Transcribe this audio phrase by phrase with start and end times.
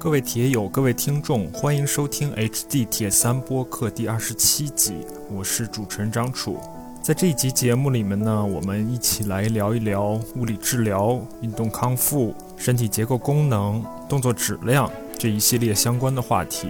[0.00, 6.56] 各位铁友，各位听众，欢迎收听 HD 铁三播客第二十七集，我是主持人张楚。
[7.02, 14.88] 在这一集节目里面呢，我们一起来聊一聊物理治疗、运动康复、身体结构功能、动作质量
[15.18, 16.68] 这一系列相关的话题。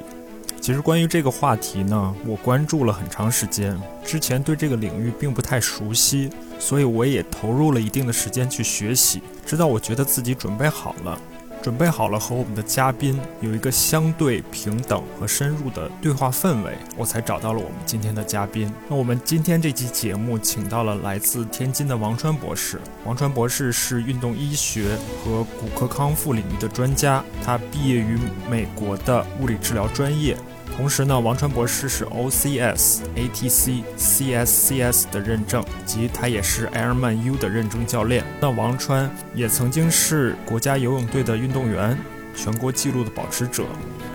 [0.58, 11.20] 其实关于这个话题呢，我关注了很长时间，之前对这个领域并不太熟悉，所以我也投入了一定的时间去学习，直到我觉得自己准备好了。
[11.62, 18.72] 准备好了和我们的嘉宾有一个相对平等和深入的对话氛围，我才找到了我们今天的嘉宾。
[18.88, 22.80] 那我们今天这期节目请到了来自天津的王川博士。
[23.04, 30.36] 王川博士是运动医学和骨科康复领域的专家，他毕业于美国的物理治疗专业。
[30.78, 38.24] 同时呢，王川博士是 OCS、ATC、CSCS 的认证，及他也是 Airman U 的认证教练。
[38.40, 41.98] 那王川也曾经是国家游泳队的运动员，
[42.32, 43.64] 全国纪录的保持者，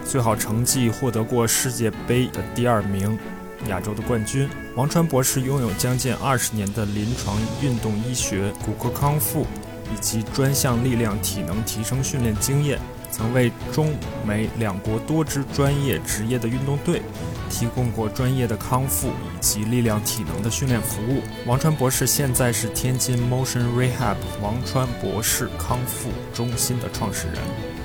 [0.05, 3.19] 最好成绩获得过世界杯的第二名，
[3.67, 4.47] 亚洲的冠军。
[4.77, 9.45] 王川博士拥有将近二十年的临床运动医学、骨科康复
[9.93, 12.79] 以及专项力量体能提升训练经验。
[13.13, 13.93] 曾为中
[14.25, 16.99] 美两国多支专业职业的运动队
[17.47, 21.21] 提供过专业的康复以及力量体能的训练服务。
[21.45, 27.37] 王川博士现在是天津 Motion Rehab 王川博士康复中心的创始人。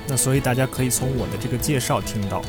[0.07, 2.41] 那所以大家可以从我的这个介绍听到，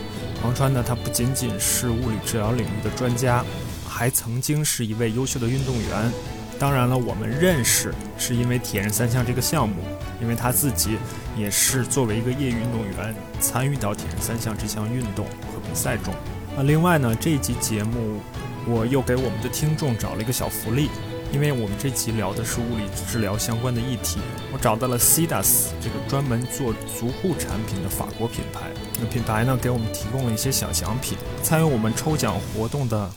[0.43, 3.45] 王川呢，他不仅仅是物理治疗领域的专家，
[3.87, 6.11] 还曾经是一位优秀的运动员。
[6.59, 9.77] 当然了，我们认识是因为铁人三项这个项目，
[10.21, 10.97] 因为他自己
[11.41, 16.15] 也是作为一个业余运动员参与到铁人三项这项运动和比赛中。
[16.55, 18.21] 那另外呢，这一集节目
[18.67, 20.91] 我又给我们的听众找了一个小福利，
[21.33, 24.19] 因为我们这集聊的是物理治疗相关的议题，
[24.53, 28.69] 我找到了 CDAS 这个专门做足护产品的法国品牌。
[29.01, 33.11] 那品牌呢，给我们提供了一些小奖品，参与我们抽奖活动的。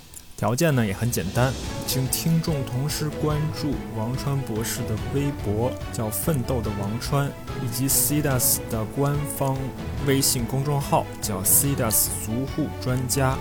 [0.44, 1.54] 条件呢也很简单，
[1.88, 7.32] 请听众同时关注王川博士的微博，叫“奋斗的王川”，
[7.64, 9.58] 以及 CDAS 的官方
[10.06, 13.38] 微信公众号，叫 CDAS 足护专家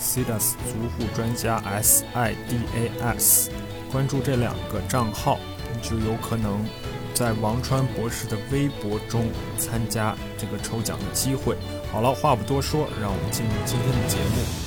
[0.00, 3.50] ，CDAS 足护专家 S I D A S，
[3.90, 5.40] 关注这两个账号，
[5.74, 6.64] 你就有可能
[7.12, 9.26] 在王川博士的微博中
[9.58, 11.56] 参加这个抽奖的机会。
[11.90, 14.65] 好了，话不多说，让我们进入今天的节目。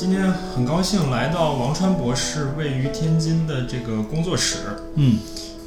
[0.00, 4.58] 今天很高兴来到王川博士位于天津的这个工作室。
[4.94, 5.18] 嗯，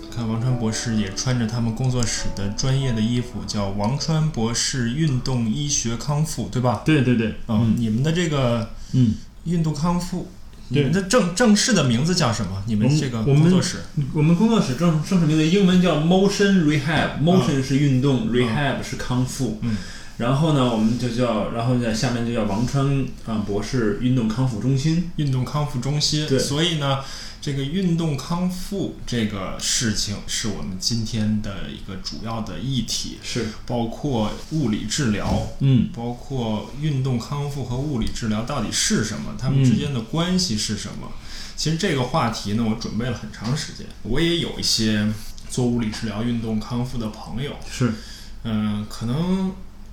[0.09, 6.81] 看王川博士也穿着他们工作室的专业的衣服，叫王川博士运动医学康复，对吧？
[6.86, 7.36] 对对对。
[7.50, 10.30] 嗯，你们的这个嗯运动康复，
[10.69, 12.63] 你们的正正式的名字叫什么？
[12.68, 13.80] 你们这个工作室？
[14.13, 19.59] 我们工作室正正式名字英文叫 Motion Rehab，Motion 是运动，Rehab 是康复。
[19.62, 19.75] 嗯。
[20.21, 25.09] 然后呢，我们就叫，然后在下面就叫王川啊博士运动康复中心。
[25.15, 26.27] 运动康复中心。
[26.27, 26.37] 对。
[26.37, 26.99] 所以呢，
[27.41, 33.17] 这个运动康复这个事情是我们今天的一个主要的议题。
[33.23, 33.47] 是。
[33.65, 35.47] 包括物理治疗。
[35.59, 35.89] 嗯。
[35.91, 39.35] 包括运动康复和物理治疗到底是什么？
[39.39, 41.11] 它们之间的关系是什么？
[41.55, 43.88] 其实这个话题呢，我准备了很长时间。
[44.03, 45.11] 我也有一些
[45.49, 47.53] 做物理治疗、运动康复的朋友。
[47.67, 47.91] 是。
[48.43, 49.51] 嗯，可能。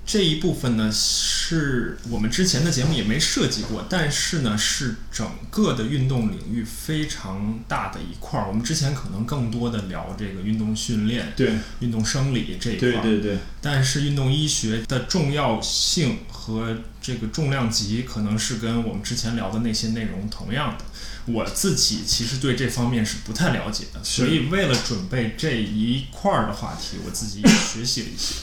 [0.08, 8.48] 这一部分呢，是我们之前的节目也没涉及过，但是呢，是整个的运动领域非常大的一块儿。
[8.48, 13.38] 我们之前可能更多的聊这个运动训练、对运动生理这一块儿，对对对。
[13.60, 20.86] 但是运动医学的重要性和这个重量级，可能是跟我们之前聊的那些内容同样的。
[21.26, 28.36] 我自己其实对这方面是不太了解的，所以为了准备这一块儿的话题，我自己也学习了一些。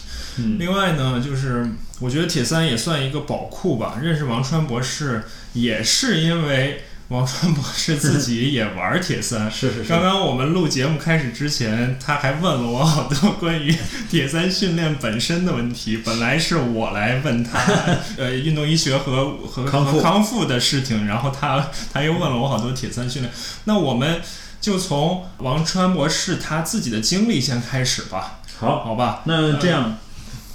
[0.57, 1.69] 另外呢，就是
[1.99, 3.97] 我觉得铁三也算一个宝库吧。
[4.01, 5.23] 认识王川博士
[5.53, 9.49] 也是因为王川博士自己 也玩铁三。
[9.49, 9.89] 是是是。
[9.89, 13.73] 刚刚我们录节目开始之前，他还问了我好多关于
[14.09, 15.97] 铁三训练本身的问题。
[15.97, 17.59] 本来是我来问他，
[18.17, 23.33] 呃，运动医学和和和康复的事情，然后他他又问了我好多铁三训练。
[23.65, 24.21] 那我们
[24.59, 28.39] 就从王川博士他自己的经历先开始吧。
[28.57, 29.21] 好，好吧。
[29.25, 29.99] 那这样。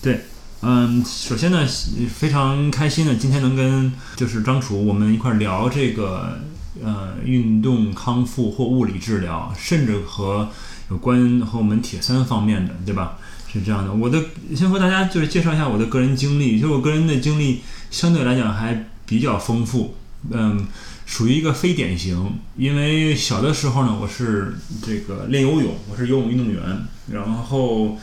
[0.03, 0.21] 对，
[0.63, 1.67] 嗯，首先呢，
[2.09, 6.39] 非常开心的今天能跟就是张楚我们一块聊这个
[6.83, 10.49] 呃运动康复或物理治疗，甚至和
[10.91, 13.19] 有关和我们铁三方面的，对吧？
[13.53, 14.23] 是这样的，我的
[14.55, 17.61] 先和大家就是介绍一下我的个人经历，就我个人的经历
[17.91, 19.97] 相对来讲还比较丰富，
[20.31, 20.67] 嗯，
[21.05, 26.63] 属于一个非典型，因为小的时候呢，我是这个练游泳，我是游泳运动员。
[27.13, 27.99] 然后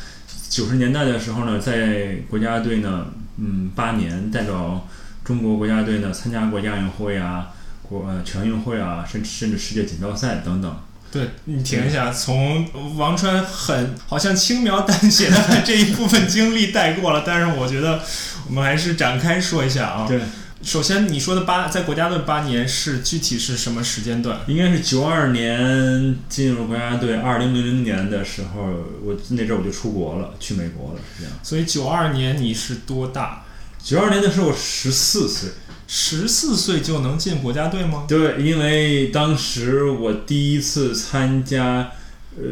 [0.50, 3.08] 九十年代的时候呢，在国家队呢，
[3.38, 4.88] 嗯，八年代表
[5.24, 7.48] 中国国家队呢参加过亚运会啊、
[7.84, 10.76] 国呃全运会啊，甚至甚至世界锦标赛等等。
[11.10, 12.68] 对你停一下，从
[12.98, 18.02] 王川很好像轻描淡写的把 这一部分经历带过了，但是我觉得
[18.48, 20.06] 我们还是展开说一下啊。
[20.08, 20.20] 对，
[20.64, 24.40] 首先你说的八在国家队八年是具体是什么时间段？
[24.48, 28.64] 应该是九二年进入国家队，二零零零年的时候，
[29.04, 31.40] 我那阵儿我就出国了，去美国了，是这样。
[31.44, 33.46] 所以九二年你是多大？
[33.82, 35.52] 九二年的时候我十四岁，
[35.88, 38.06] 十四岁就能进国家队吗？
[38.08, 41.92] 对，因为当时我第一次参加
[42.36, 42.44] 呃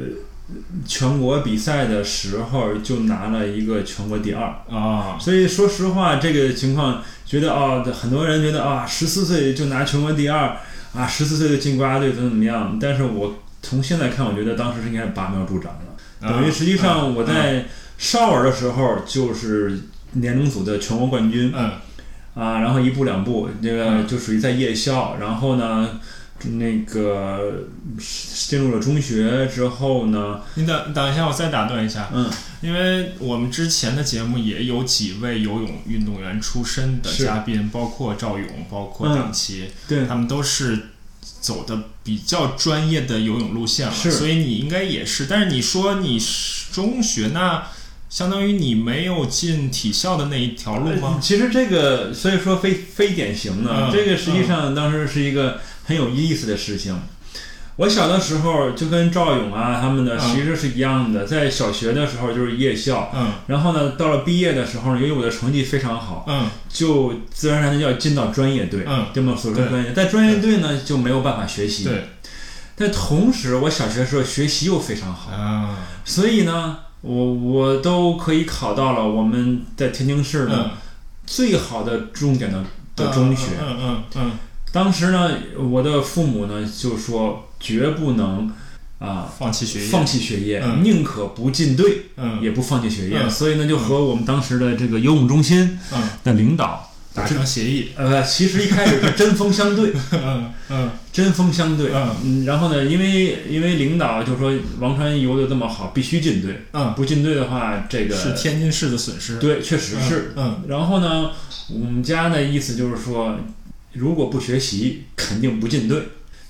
[0.86, 4.44] 全国比赛的时候，就拿了一个全国第二。
[4.70, 10.58] 啊，所以说实话，这个情况觉得啊，很多人觉得啊，十四岁就拿全国第二
[10.94, 12.78] 啊，十四岁就进国家队怎么怎么样？
[12.80, 16.30] 但是我从现在看，我觉得当时是应该拔苗助长了。
[16.30, 17.66] 等于实际上我在
[17.98, 19.80] 少儿的时候就是
[20.12, 21.72] 年龄组的全国冠军嗯
[22.36, 26.00] 啊，然后一步两步，这个嗯就属于在夜校，然后呢。
[26.52, 27.68] 那个
[28.48, 32.30] 进入了中学之后呢，你等等一下，我再打断一下，嗯，
[32.62, 40.88] 因为我们之前的节目也有几位游泳运动员出身的嘉宾，包括赵勇，包括嗯党旗，对，他们都是
[41.42, 44.12] 走的比较专业的游泳路线了，是。
[44.12, 45.26] 所以你应该也是。
[45.26, 47.68] 但是你说你是中学，那
[48.10, 51.20] 相当于你没有进体校的那一条路吗？
[51.22, 57.00] 其实这个，所以说非非典型的，嗯这个实际上当时是一个很有意思的事情。
[57.78, 60.20] 我小的时候就跟赵勇啊他们的嗯。
[60.20, 63.34] 其实是一样的，在小学的时候就是夜校，嗯。
[63.48, 66.50] 然后呢到了毕业的时候，由于我的成绩非常好，嗯。
[66.70, 69.08] 就自然而然的要进到专业队，嗯。
[69.14, 69.36] 对吗？
[69.36, 72.10] 所说专业，在专业队呢就没有办法学习，对。
[72.78, 75.78] 但同时我小学的时候学习又非常好，啊。
[76.06, 80.72] 所以呢，我我都可以考到了我们在天津市呢。
[80.72, 80.72] 嗯。
[81.28, 82.64] 最好的重点的
[82.96, 83.48] 的中学。
[83.60, 84.32] 嗯嗯嗯
[84.76, 88.50] 当时呢，我的父母呢就说绝不能
[89.00, 93.18] 啊、嗯，放弃学业，放弃学业，嗯宁可不进队，嗯也不放弃学业。
[93.24, 101.92] 嗯所以呢，就和我们当时的这个游泳中心嗯的领导，达成协议，呃，其实一开始是针锋相对，嗯嗯针锋相对。
[101.94, 104.52] 嗯嗯，然后呢，因为因为领导就说
[104.82, 110.34] 王川游的这么好，必须进队，嗯，不进队的话，这个是天津市的损失，对，确实是。
[110.36, 111.32] 嗯然后呢，
[111.70, 113.38] 我们家的意思就是说，
[113.96, 116.04] 如果不学习，肯定不进队。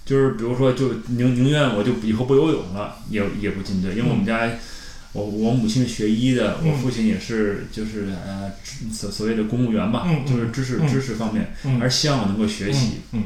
[0.06, 4.52] 就是比如说，就宁宁愿我就以后不游泳了，也也不进队，因为我们家，
[5.14, 6.70] 我我母亲是学医的，嗯。
[6.70, 8.52] 我父亲也是就是呃
[8.92, 10.32] 所所谓的公务员嘛，嗯嗯。
[10.32, 10.88] 就是知识、嗯。
[10.88, 11.82] 知识方面，嗯。
[11.82, 12.98] 而希望我能够学习。
[13.14, 13.24] 嗯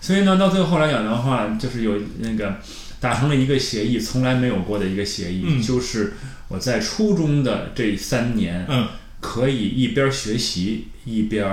[0.00, 2.56] 所以呢，到最后来讲的话，就是有那个
[3.00, 5.62] 达成了一个协议，从来没有过的一个协议，嗯。
[5.62, 6.14] 就是
[6.48, 8.86] 我在初中的这三年，嗯。
[9.20, 11.46] 可以一边学习一边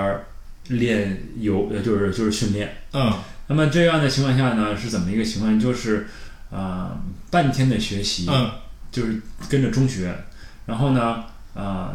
[0.70, 2.76] 练游，呃，就是就是训练。
[2.92, 3.12] 嗯
[3.48, 5.58] 那么这样的情况下呢，是怎么一个情况？
[5.58, 6.06] 就是
[6.50, 7.00] 啊、
[7.30, 8.50] 半天的学习，嗯
[8.92, 10.14] 就是跟着中学，
[10.66, 11.24] 然后呢，
[11.54, 11.94] 啊、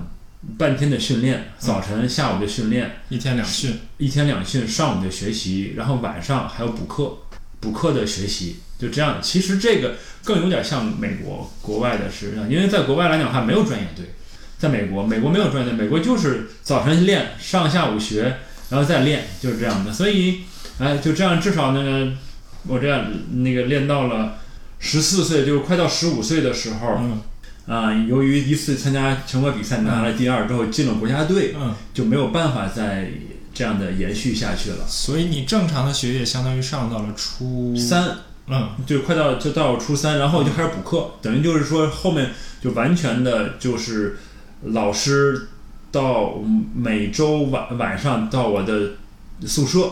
[0.57, 7.17] 半天的训练，早晨、下午的训练，一天两训，一天两训，上午的学习，然后晚上还有补课，
[7.59, 9.19] 补课的学习，就这样。
[9.21, 14.05] 其实这个更有点像美国国外的是，因为在国外来讲的话没有专业队，
[14.57, 18.37] 在美国，美国没有专业队，美国就是早晨练，上下午学，
[18.69, 19.93] 然后再练，就是这样的。
[19.93, 20.41] 所以，
[20.79, 22.17] 哎，就这样，至少呢，
[22.67, 24.37] 我这样那个练到了
[24.79, 27.21] 十四岁，就是快到十五岁的时候，嗯
[27.67, 33.09] 啊、由于一次参加全国比赛拿了第二之后，进了国家队，嗯，就没有办法再
[33.53, 34.85] 这样的延续下去了。
[34.87, 38.17] 所以你正常的学业相当于上到了初，三
[38.47, 42.31] 嗯就快到就到初三，然后就开始补课，等于就是说后面
[42.61, 44.17] 就完全的就是
[44.65, 45.47] 老师
[45.95, 46.33] 到
[46.75, 48.95] 每周晚晚上到我的
[49.45, 49.89] 宿舍，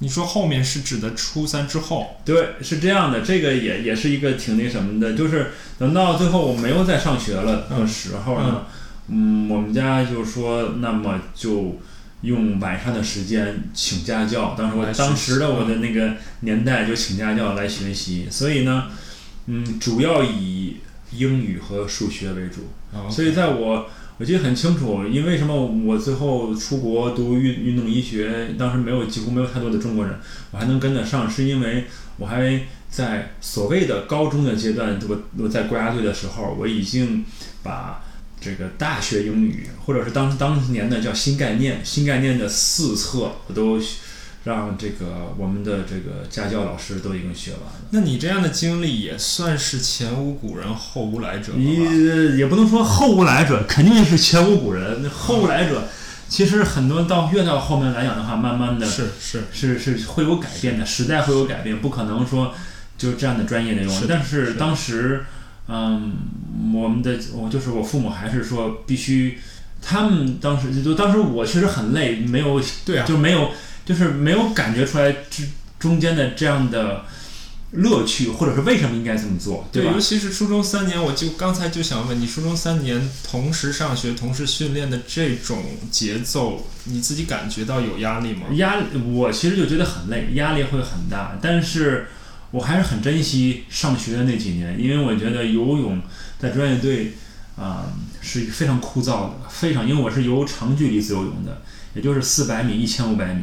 [0.00, 8.66] 你说后面是指的初三之后，对，是这样的，这个也也是一个挺那什么的，就是等到最后我没有再上学了的时候呢，
[9.08, 11.80] 嗯，我们家就说，那么就
[12.20, 14.54] 用晚上的时间请家教。
[14.58, 18.88] 当时我当时的我的那个年代就请家教来学习，所以呢，
[19.46, 20.76] 嗯，主要以
[21.12, 22.68] 英语和数学为主。
[22.92, 25.54] 哦所以在我我记得很清楚，因为什么
[25.86, 30.14] 我最后出国读运运动医学，当时没有几乎没有太多的中国人，
[30.50, 31.84] 我还能跟得上，是因为
[32.16, 32.60] 我还
[32.90, 37.24] 在所谓的高中的阶段，我我在国家队的时候，我已经
[37.62, 38.02] 把
[38.40, 43.80] 这个大学英语，或者是当当年的叫新概念，新概念的四册我都。
[44.48, 47.72] 让这个我们的这个家教老师都已经学完了。
[47.90, 51.58] 那你这样的经历也算是前无古人后无来者吧？
[51.58, 55.02] 你也不能说后无来者，肯定是前无古人。
[55.02, 55.86] 那后无来者，
[56.30, 62.54] 其实很多到越到后面来讲的话，慢慢的是是是是会有改变的，时代会有改变，不可能说
[62.96, 64.06] 就这样的专业内容是。
[64.06, 65.24] 但是当时，
[65.68, 66.14] 嗯，
[66.74, 69.38] 我们的我就是我父母还是说必须，
[69.82, 73.50] 他们当时就当时我确实很累，没有对啊，就没有
[73.88, 77.06] 就是没有感觉出来之中间的这样的
[77.70, 79.98] 乐趣，或者是为什么应该这么做，对，吧尤？
[79.98, 88.42] 其是初中三年，我就刚才就想问你，初中三年同时上学、同时训练的这种节奏，你自己感觉到有压力吗？
[88.56, 88.76] 压，
[89.06, 92.08] 我其实就觉得很累，压力会很大，但是
[92.50, 95.98] 我还是很珍惜上学的那几年，因为我觉得游泳
[96.38, 97.14] 在专业队
[97.56, 97.90] 啊、
[98.20, 101.60] 是非常枯燥的，非常，因为我是游长距离自由泳的，
[101.94, 103.42] 也就是四百米、一千五百米，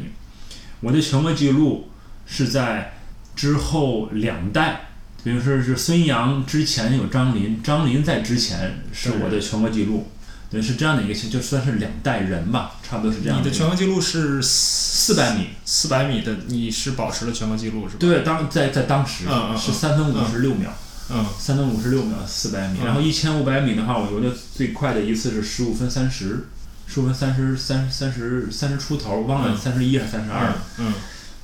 [0.85, 1.89] 我的全国记录
[2.27, 2.93] 是在
[3.35, 4.81] 之后两代。
[5.23, 10.07] 比如说是孙杨之前有张琳，张琳在之前是我的全国记录，
[10.51, 19.25] 对，是这样的一个情，就算是两代人吧，差不多是这样你的全国记录是四百米，四百米的，你是保持了全国记录是吧？，对，当在在当时
[19.57, 20.71] 是三分五十六秒，
[21.09, 21.25] 嗯。
[21.39, 22.85] 三分五十六秒四百米，嗯。
[22.85, 26.45] 然后一千五百米的话，我游的最快的一次是十五分三十，
[26.87, 30.93] 十五分三十三三十三十出头，忘了嗯三十一还是三十二，嗯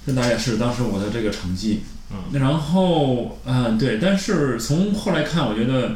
[0.05, 1.83] 这大概是当时我的这个成绩。
[2.13, 5.95] 嗯然后嗯对，但是从后来看，我觉得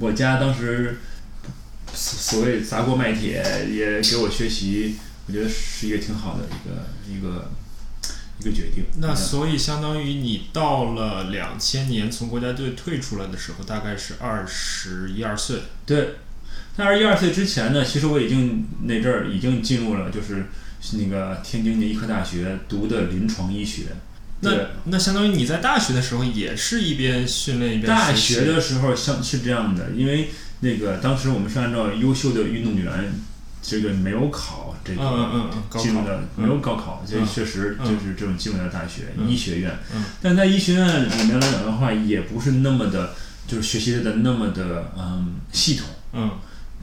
[0.00, 0.98] 我家当时
[1.94, 4.96] 所所谓砸锅卖铁也给我学习，
[5.28, 7.48] 我觉得是一个挺好的一个一个
[8.40, 8.84] 一个决定。
[8.98, 15.60] 那所以相当于你到了两千年从国家队退出来的时候，大概是二十一二岁。
[15.86, 16.16] 对，
[16.76, 20.46] 在二十一二岁之前呢，其实我已经那阵儿已经进入了就是
[20.94, 23.84] 那个天津的医科大学读的临床医学。
[24.40, 24.50] 那
[24.84, 33.14] 那相当于你在大学的时候也是一边训练一边大学的时候像是这样的，因为那个当时我们是按照优秀的运动员，
[33.62, 40.04] 这个没有考这个进入的没有高考，这嗯确实嗯就是这种进入的大学嗯医学院嗯。
[40.20, 43.14] 但在医学院里面来讲的话，也不是那么的，
[43.46, 45.86] 就是学习的那么的嗯系统。
[46.12, 46.30] 嗯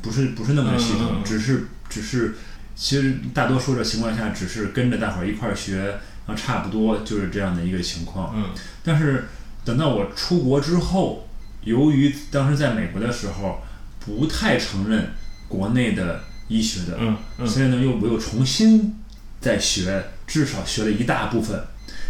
[0.01, 2.36] 不是不是那么的系统，只是只是，
[2.75, 5.77] 其实大多数的情况下，只是跟着大伙儿一块儿学，
[6.25, 8.34] 然后差不多就是这样的一个情况。
[8.36, 8.50] 嗯
[8.84, 9.27] 但是
[9.63, 11.27] 等到我出国之后，
[11.63, 13.62] 由于当时在美国的时候
[14.00, 15.12] 不太承认
[15.48, 18.96] 国内的医学的，嗯嗯所以呢又我又重新
[19.39, 21.63] 再学，至少学了一大部分。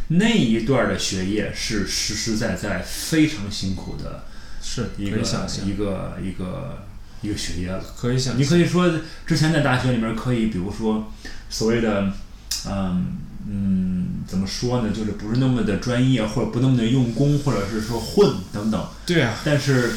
[0.07, 4.25] 那一段的学业是实实在在非常辛苦的
[4.61, 5.17] 是一个
[5.65, 6.83] 一，个一个
[7.21, 7.83] 一个学业了。
[7.97, 8.37] 可以想。
[8.37, 8.91] 你可以说，
[9.25, 11.11] 之前在大学里面可以，比如说
[11.49, 12.11] 所谓的，
[12.67, 13.17] 嗯
[13.49, 14.91] 嗯，怎么说呢？
[14.93, 18.87] 就是不是那么的专业，或者不那么的用功，或者是说混等等。
[19.05, 19.93] 对啊，但是，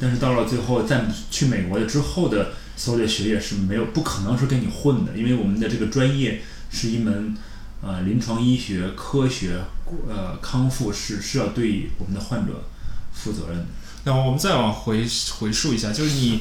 [0.00, 7.36] 但是到了最后，在去美国的之后的所有的学业是没有不可能是跟你混的，因为我们的这个专业是一门
[7.82, 9.60] 呃临床医学、科学、
[10.08, 12.64] 呃康复是是要对我们的患者
[13.12, 13.66] 负责任的。
[14.04, 15.06] 那我们再往回
[15.38, 16.40] 回溯一下，就是你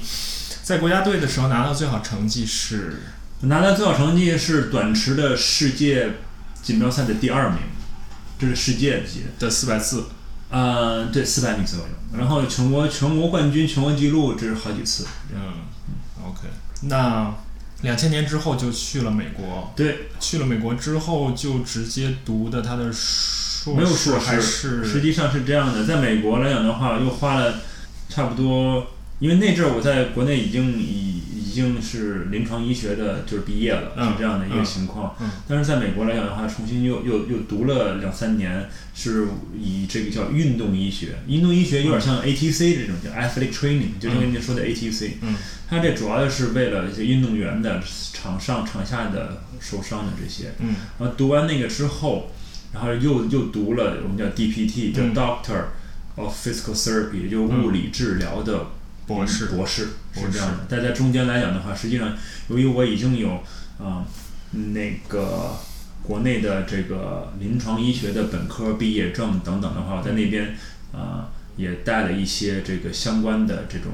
[0.63, 3.01] 在国家队的时候拿到最好成绩是
[3.41, 6.11] 拿到最好成绩是短池的世界
[6.61, 7.59] 锦标赛的第二名，
[8.39, 9.25] 这是世界级的。
[9.39, 10.05] 的四百四，
[10.49, 11.85] 呃，对，四百米左右。
[12.17, 15.07] 然后全国全国冠军、全国纪录，这是好几次。
[15.33, 15.39] 嗯
[16.23, 16.47] ，OK。
[16.81, 17.33] 那
[17.81, 22.91] 两千年之后就去了美国，对，去了美国之后就直接读的他的
[23.63, 27.61] 硕没有硕士还是实际上是这样的，在美国来讲的话，又花了
[28.09, 28.87] 差不多，
[29.19, 35.15] 因为那阵儿我在国内已经已已经是临床医学的，就是毕业了，嗯是这样的一个嗯情况。
[35.19, 39.27] 嗯但是在美国来讲的话，重新又又又读了两三年，是
[39.59, 41.17] 以这个叫运动医学。
[41.27, 45.11] 运动医学有点像 ATC 这种叫 athletic training，就像你说的 ATC。
[45.21, 45.35] 嗯
[45.69, 47.81] 它这主要的是为了一些运动员的
[48.13, 50.53] 场上场下的受伤的这些。
[50.59, 52.31] 嗯然后读完那个之后，
[52.73, 55.13] 然后又又读了我们叫 DPT，叫嗯。
[55.13, 55.65] Doctor
[56.15, 58.67] of Physical Therapy，也就物理治疗的
[59.07, 59.45] 博士。
[59.47, 60.65] 博士是这样的。
[60.69, 62.17] 但在中间来讲的话，实际上
[62.49, 63.41] 由于我已经有
[63.79, 64.05] 啊、
[64.51, 65.57] 那个
[66.03, 70.55] 国内的这个临床医学的本科毕业证等等的话，我在那边
[70.91, 73.93] 啊、也带了一些这个相关的这种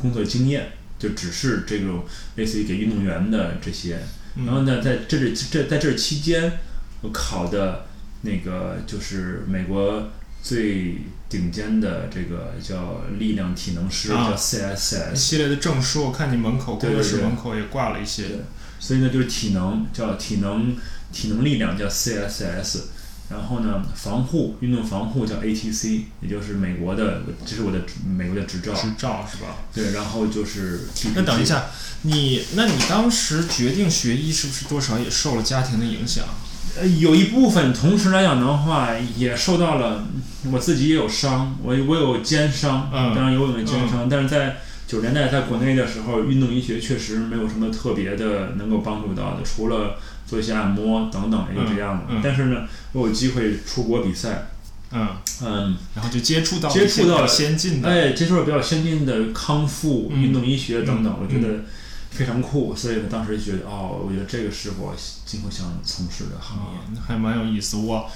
[0.00, 2.04] 工作经验，就只是这种
[2.36, 4.00] 类似于给运动员的这些。
[4.36, 4.46] 嗯。
[4.46, 6.58] 然后呢，在这这这在这期间，
[7.02, 7.86] 我考的
[8.22, 10.10] 那个就是美国
[10.42, 15.14] 最顶尖的这个叫力量体能师，啊叫 CSS。
[15.14, 18.38] 系列的证书，我看你门口工作室门口也挂了一些对
[18.80, 20.76] 所以呢，就是体能叫体能
[21.12, 22.80] 体能力量叫 CSS，
[23.30, 29.58] 然后呢，防护运动防护叫 ATC，也就是美国的，这是我的美国的执照，执照是吧？
[29.72, 31.66] 对，然后就是那等一下，
[32.02, 36.24] 你那你当时决定学医是不是多少也受了家庭的影响？
[36.80, 40.06] 呃，有一部分，同时来讲的话，也受到了
[40.50, 43.14] 我自己也有伤，我我有肩伤，嗯。
[43.14, 52.04] 当然游泳的肩伤，但是在九十年代在国内的时候，运动医学确实没有什么特别的能够帮助到的，除了做一些按摩等等，也就这样子。
[52.08, 52.16] 嗯。
[52.18, 52.62] 嗯但是呢，
[52.92, 54.48] 我有机会出国比赛，
[54.92, 55.08] 嗯，
[55.44, 60.22] 嗯，然后就接触到接触到先进的，哎，接触了比较先进的康复、嗯。
[60.22, 61.64] 运动医学等等，嗯我觉得
[62.12, 66.78] 非常酷，所以呢，当时就觉得哦，我觉得这个是我今后想从事的行业。
[66.78, 67.76] 啊，还蛮有意思。
[67.78, 68.08] 我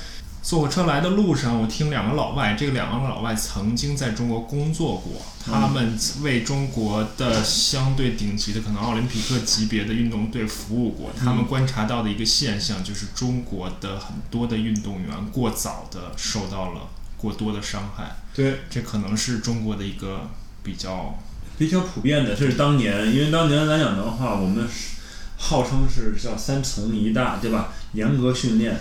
[0.43, 11.11] 坐火车来的路上，我听两个老外，这个两个老外曾经在中国工作过，他们为中国的相对顶级的可能奥林匹克级别的运动队服务过。
[11.19, 16.83] 他们观察到的一个现象就是，中国的很多的运动员过早的受到了
[17.17, 20.31] 过多的伤害，对，这可能是中国的一个
[20.62, 21.19] 比较
[21.58, 24.96] 比较普遍的，这是当年，因为当年来讲的话，我们是
[25.38, 27.72] 号称是叫三层一大，对吧？
[27.92, 28.78] 严格训练，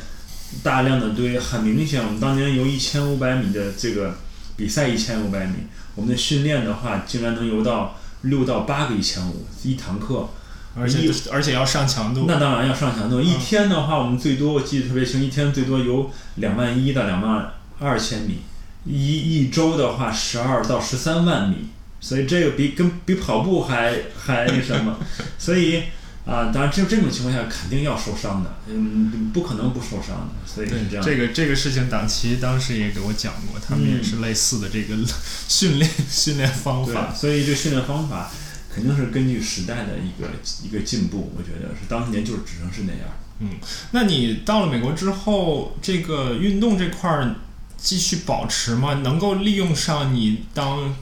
[0.61, 4.15] 大量的堆，很明显，我们当年游一千五百米的这个
[4.57, 5.53] 比赛一千五百米，
[5.95, 10.29] 我们的训练的话，竟然能游到六到八个一千五一堂课，
[10.75, 12.25] 而且而且要上强度。
[12.27, 13.21] 那当然要上强度。
[13.21, 18.39] 一天的话，我们最多我记得特别清，一天最多游两万一到两万二千米，
[18.85, 24.99] 一一周的话十二到十三万米，所以这个比跟比跑步还还那什么，
[25.39, 25.83] 所以
[26.25, 31.05] 啊，当然这这种情况下肯定要受伤的，嗯，不可能不受伤的，所以是这，样。
[31.05, 34.95] 这个这个事情，党旗当时也给我讲过，他们也是类似的这个
[35.47, 37.13] 训练训练方法。
[37.13, 38.31] 所以这训练方法
[38.73, 40.29] 肯定是根据时代的一个
[40.63, 43.01] 一个进步，我觉得是当年就是只能是那样。
[43.39, 43.49] 嗯
[43.91, 47.35] 那你到了美国之后，这个运动这块儿
[47.77, 48.95] 继续保持吗？
[48.95, 50.95] 能够利用上你当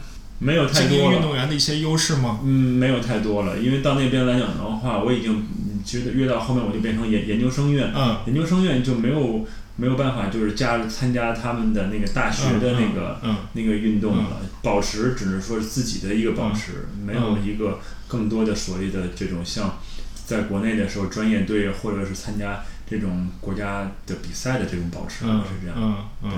[0.43, 1.21] 没有太精英运。
[1.21, 2.39] 动员的一些优势吗？
[2.43, 19.79] 嗯，没有太多了，因为到那边来讲的话，我已经嗯觉得越到后面我就变成研研究生院，嗯研究生院就没有没有办法就是加入参加他们的那个大学的那个、嗯那个运动了，保持只是说是自己的一个保持，没有一个更多的所谓的这种像
[20.25, 25.77] 在国内的时候专业队或者是参加这种国家的比赛的这种保持、嗯是这样。
[25.79, 26.32] 嗯嗯。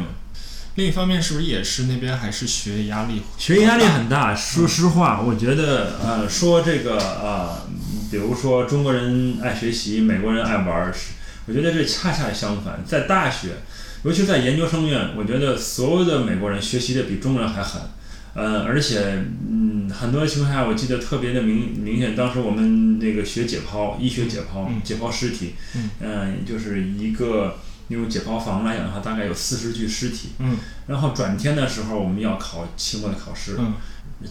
[0.76, 3.22] 另一方面，是不是也是那边还是学业压力？
[3.38, 7.66] 学业压力很大，说实话，我觉得呃，说这个呃，
[8.12, 10.94] 比如说中国人爱学习，美国人爱玩儿，
[11.48, 12.84] 我觉得这恰恰相反。
[12.86, 13.52] 在大学，
[14.04, 17.82] 尤其在研究生院，我觉得所有的美国人学习的比中国人还狠。
[18.34, 22.14] 呃，而且，嗯，很多情况下，我记得特别的明明显。
[22.18, 30.30] 当时我们那个学解剖，医学解剖，嗯解剖尸体，嗯嗯、就是一个那种解剖房来讲的话，大概有四十具尸体。
[30.40, 33.74] 嗯然后转天的时候，我们要考期末的考试，嗯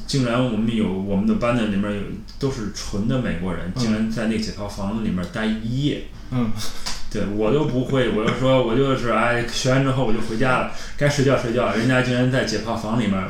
[0.06, 2.00] 竟然我们有我们的班的里面有
[2.38, 6.04] 都是纯的美国人，嗯竟然在那个解剖房里面待一夜。
[6.30, 6.50] 嗯
[7.12, 11.72] 对我都不会，我就说我就是哎，学完之后我就回家了，该睡觉睡觉。
[11.76, 13.22] 人家竟然在解剖房里面，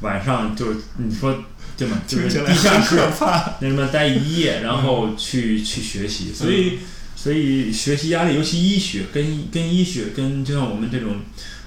[0.00, 1.44] 晚上就是你说
[1.76, 2.00] 对吗？
[2.06, 2.96] 就是地下室。
[3.60, 6.78] 那什么待一夜，然后去去学习，所以
[7.20, 11.16] 所以学习压力，尤其医学跟跟医学跟就像我们这种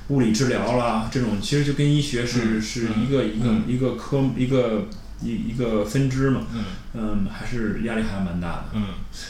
[0.08, 3.64] 物理治疗啦，这种其实就跟医学是、嗯是一个、一个、嗯。
[3.68, 4.88] 一个科一个
[5.22, 6.64] 一一个分支嘛，嗯。
[6.94, 8.66] 嗯，还是压力还蛮大的。
[8.76, 8.86] 嗯，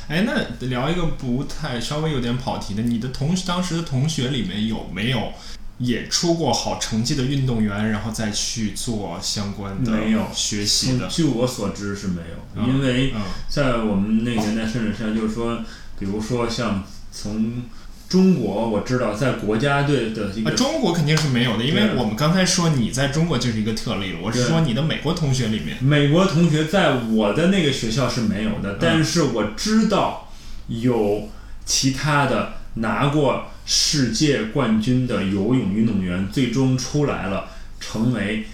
[0.08, 5.34] 哎，那聊一个不太稍微有点跑题的，你的同当时的同学里面有没有
[5.80, 10.28] 也出过好成绩的运动员，然后再去做相关的没有。
[10.32, 11.08] 学习的？
[11.08, 13.22] 据我所知是没有，嗯因为嗯。
[13.50, 15.64] 在我们那个年代，甚至像就是说，
[16.02, 17.62] 比如说像从
[18.10, 24.20] 中国，我知道在国家队的一啊，个中国肯定是没有的，因为我们刚才说你在中国就是一个特例了。
[24.22, 30.28] 我是说你的美国同学里面，美国同学在我的那个学校是没有的，但是我知道
[30.68, 31.30] 有
[31.64, 37.46] 其他的拿过世界冠军的游泳运动员，最终出来了，
[37.80, 38.48] 成为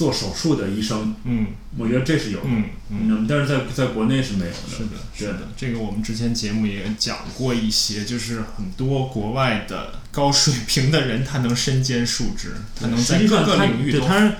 [0.00, 1.14] 做手术的医生。
[1.24, 4.56] 嗯我觉得这是有的，嗯嗯，嗯，但是在在国内是没有的。
[4.66, 14.32] 是的，是的，这个我们之前节目也讲过一些，就是很多国外的高水平的人，他能身兼数职，他能在各个领域都对它，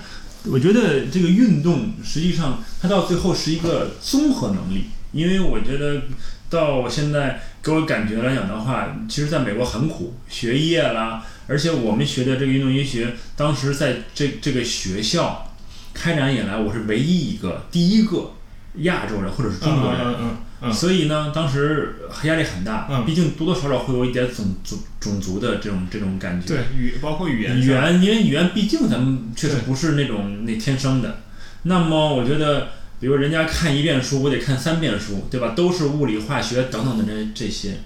[0.45, 6.01] 我觉得这个运动实际上它到最后是一个综合能力，因为我觉得
[6.49, 15.50] 到我现在给我感觉来讲的话，其实在美国很苦，学业啦，而且我们学的这个运动医学，当时在这这个学校
[15.93, 18.33] 开展以来，我是唯一一个第一个
[18.75, 26.47] 亚洲人或者是中国人，嗯嗯嗯所以呢，当时压力很大，嗯毕竟多多少少会有一点种族种族的这种这种感觉。
[26.47, 31.19] 对语包括语言语言，因为语言毕竟咱们确实不是那种那天生的。
[31.63, 35.53] 那么我觉得，比如人家看一遍书，我得看三遍书，对吧？
[35.55, 37.77] 都是物理、化学等等的这这些，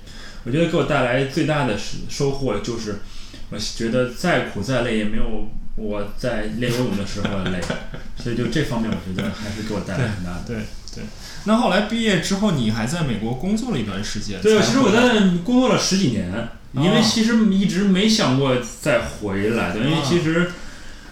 [0.44, 3.00] 我觉得给我带来最大的收收获就是，
[3.50, 7.60] 我觉得再苦再累也没有我在练游泳的时候累，
[8.22, 10.44] 所以就这方面我觉得还是给我带来很大的。
[10.48, 10.56] 对
[10.94, 11.04] 对。
[11.44, 14.42] 那后来毕业之后，你还在美国工作了一段时间。
[14.42, 20.50] 对，其实我在工作了十几年，因为哦其实一直没想过再回来的，因为啊其实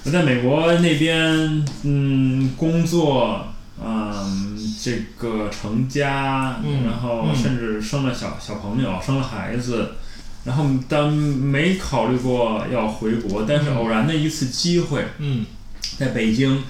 [0.05, 3.47] 我在美国那边，嗯，工作，
[3.83, 9.91] 嗯，这个成家，嗯然后嗯甚至生了小小朋友，生了孩子，
[10.45, 15.45] 然后当没考虑过要回国，但是嗯偶然的一次机会，嗯。
[15.97, 16.63] 在北京，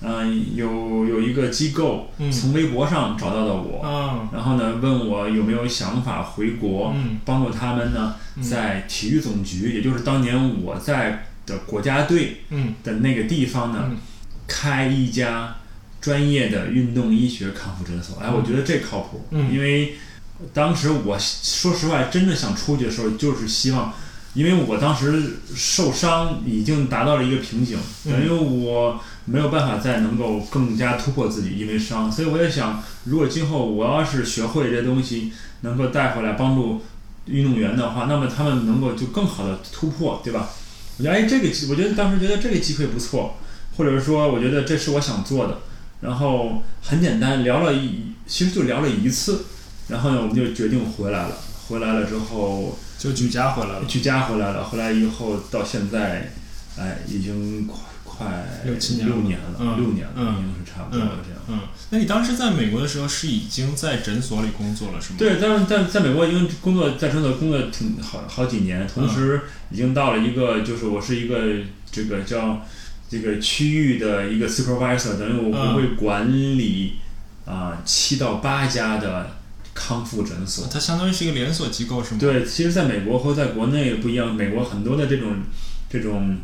[0.00, 2.32] 嗯、有有一个机构嗯。
[2.32, 3.82] 从微博上找到的我。
[3.82, 4.28] 啊。
[4.32, 7.20] 然后呢，问我有没有想法回国，嗯。
[7.24, 8.42] 帮助他们呢，嗯。
[8.42, 12.74] 在体育总局，也就是当年我在的国家队嗯。
[12.82, 13.96] 的那个地方呢，嗯。
[14.48, 15.56] 开一家
[16.00, 18.18] 专业的运动医学康复诊所。
[18.18, 19.54] 哎，我觉得这靠谱，嗯。
[19.54, 19.94] 因为
[20.52, 23.92] 当时我说实话，真的想出去的时候，就是希望。
[24.32, 36.80] 因为我当时受伤已经达到了一个瓶颈，嗯等于我没有办法再能够更加突破自己，因为伤，所以我也想，如果今后我要是学会这些东西，能够带回来帮助
[37.26, 40.48] 运动员的话，那么他们能够就更好的突破，对吧？
[40.98, 43.34] 我觉得哎，这个机我觉得当时觉得这个机会不错，
[43.76, 45.58] 或者是说我觉得这是我想做的，
[46.02, 49.46] 然后很简单聊了一，其实就聊了一次，
[49.90, 51.36] 然后呢我们就决定回来了，
[51.68, 53.84] 回来了之后就举家回来了。
[53.86, 56.32] 举家回来了，回来以后到现在，
[56.78, 61.40] 哎，已经快快六七年了六年了，嗯六年了，嗯已经是差不多了这样。
[61.48, 72.64] 嗯，那你当时在美国的时候是已经在诊所里工作了是吗？，对，但是在在美国已经工作在诊所工作挺好好几年，同时已经到了一个就是我是一个这个叫
[73.08, 76.98] 这个区域的一个 supervisor，等于我嗯我会管理
[77.46, 79.39] 啊七、到八家的
[79.80, 80.66] 康复诊所。
[80.70, 85.36] 它相当于是一个连锁机构是吗？，对，其实在美国和在国内不一样，美国很多的这种
[85.88, 86.36] 这种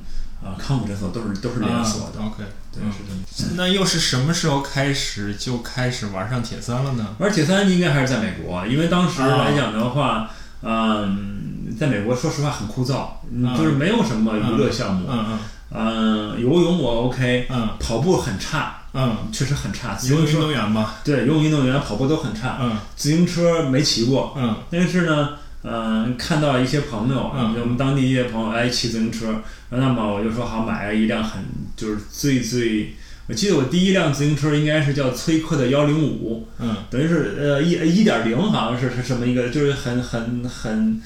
[0.43, 2.21] 啊康复诊所都是都是连锁的。
[2.21, 3.53] OK，对，嗯是这么。
[3.57, 7.15] 那又是什么时候开始就开始玩上铁三了呢？
[7.19, 10.31] 玩铁三应该还是在美国，因为当时啊来讲的话，
[10.63, 13.09] 嗯，在美国说实话很枯燥，
[13.57, 15.07] 就是没有什么娱乐项目。
[15.11, 15.39] 嗯嗯，
[15.71, 17.69] 游泳我 OK，嗯。
[17.81, 19.17] 跑步很差，嗯。
[19.33, 19.97] 确实很差。
[20.01, 20.95] 嗯，游泳运自行车动员嘛。
[21.05, 22.77] 对游泳运动员跑步都很差，嗯。
[22.95, 24.57] 自行车没骑过，嗯。
[24.71, 25.31] 但是呢，
[25.63, 27.55] 嗯，看到一些朋友，嗯。
[27.61, 31.43] 我们当地一些朋友爱骑自行车，那么我就说好买了一辆很
[31.77, 32.95] 就是最最，
[33.27, 36.77] 我记得我第一辆自行车应该是叫崔克的幺零五，嗯。
[36.89, 41.03] 等于是呃一一点零好像是是什么一个，就是很很很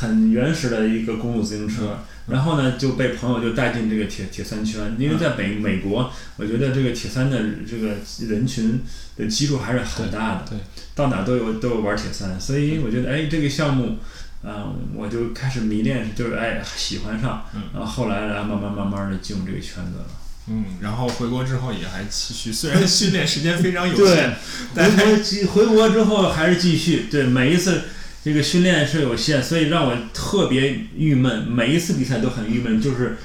[0.00, 1.98] 很原始的一个公路自行车。
[2.26, 8.80] 然后呢，就被朋友就带进这个铁铁三圈，因为在北美国，我觉得这个铁三的这个人群
[9.18, 10.62] 的基数还是很大的，对对。
[10.94, 13.98] 到哪都有都有玩铁三，所以我觉得哎这个项目，
[14.42, 17.64] 嗯、我就开始迷恋，就是哎喜欢上，嗯。
[17.74, 20.06] 然后后来然后慢慢慢慢的进入这个圈子了。
[20.48, 24.32] 嗯，然后回国之后也还继续，虽然训练时间非常有对限，，
[24.74, 27.82] 但回国继回国之后还是继续，对每一次
[28.24, 33.18] 这个训练是有限，所以让我特别郁闷，每一次比赛都很郁闷，就是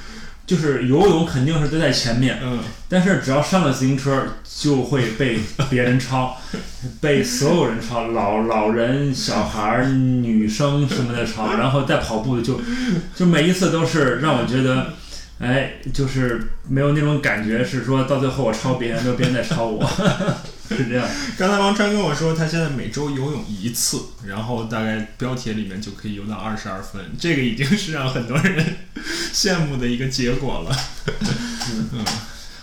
[0.45, 2.59] 就是游泳肯定是都在前面，嗯
[2.89, 6.35] 但是只要上了自行车就会被别人超，
[6.99, 12.59] 被所有人超，老老人、小孩儿、女生什么的超，然后再跑步就
[13.15, 14.93] 就每一次都是让我觉得。
[15.41, 19.81] 哎，就是没有那种感觉，是说到最后我超别人，都别人在超我，
[20.77, 21.07] 是这样。
[21.37, 28.77] 刚才王川跟我说，他现在每周游泳一次，然后大概标题里面就可以游到二十二分，这个已经是让很多人
[29.33, 30.77] 羡慕的一个结果了。
[31.93, 32.05] 嗯，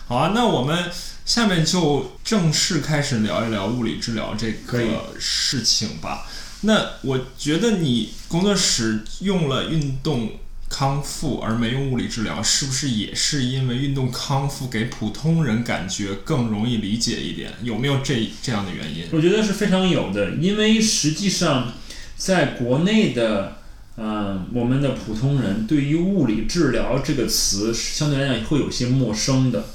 [0.06, 0.90] 好啊，那我们
[1.24, 6.26] 下面就正式开始聊一聊物理治疗这个事情吧。
[6.62, 10.32] 那我觉得你工作室用了运动
[10.68, 17.52] 康复而没用物理治疗，是不是也是因为运动康复给普通人感觉更容易理解一点？
[17.62, 19.04] 有没有这这样的原因？
[19.12, 21.72] 我觉得是非常有的，因为实际上，
[22.16, 23.58] 在国内的，
[23.96, 29.66] 嗯、我们的普通人对于物理治疗这个词相对来讲会有些陌生的，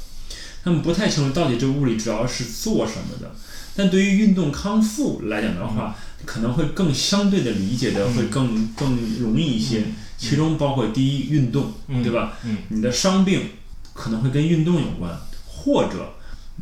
[0.63, 3.33] 他们不太清楚到底这个物理治疗是做什么的。
[3.81, 9.85] 但对于运动康复来讲的话，可能会更相对的理解的会更更容易一些。
[10.19, 12.03] 其中包括第一，运动，嗯。
[12.03, 12.33] 对吧？
[12.45, 12.57] 嗯。
[12.69, 13.41] 你的伤病
[13.93, 15.17] 可能会跟运动有关，
[15.47, 16.13] 或者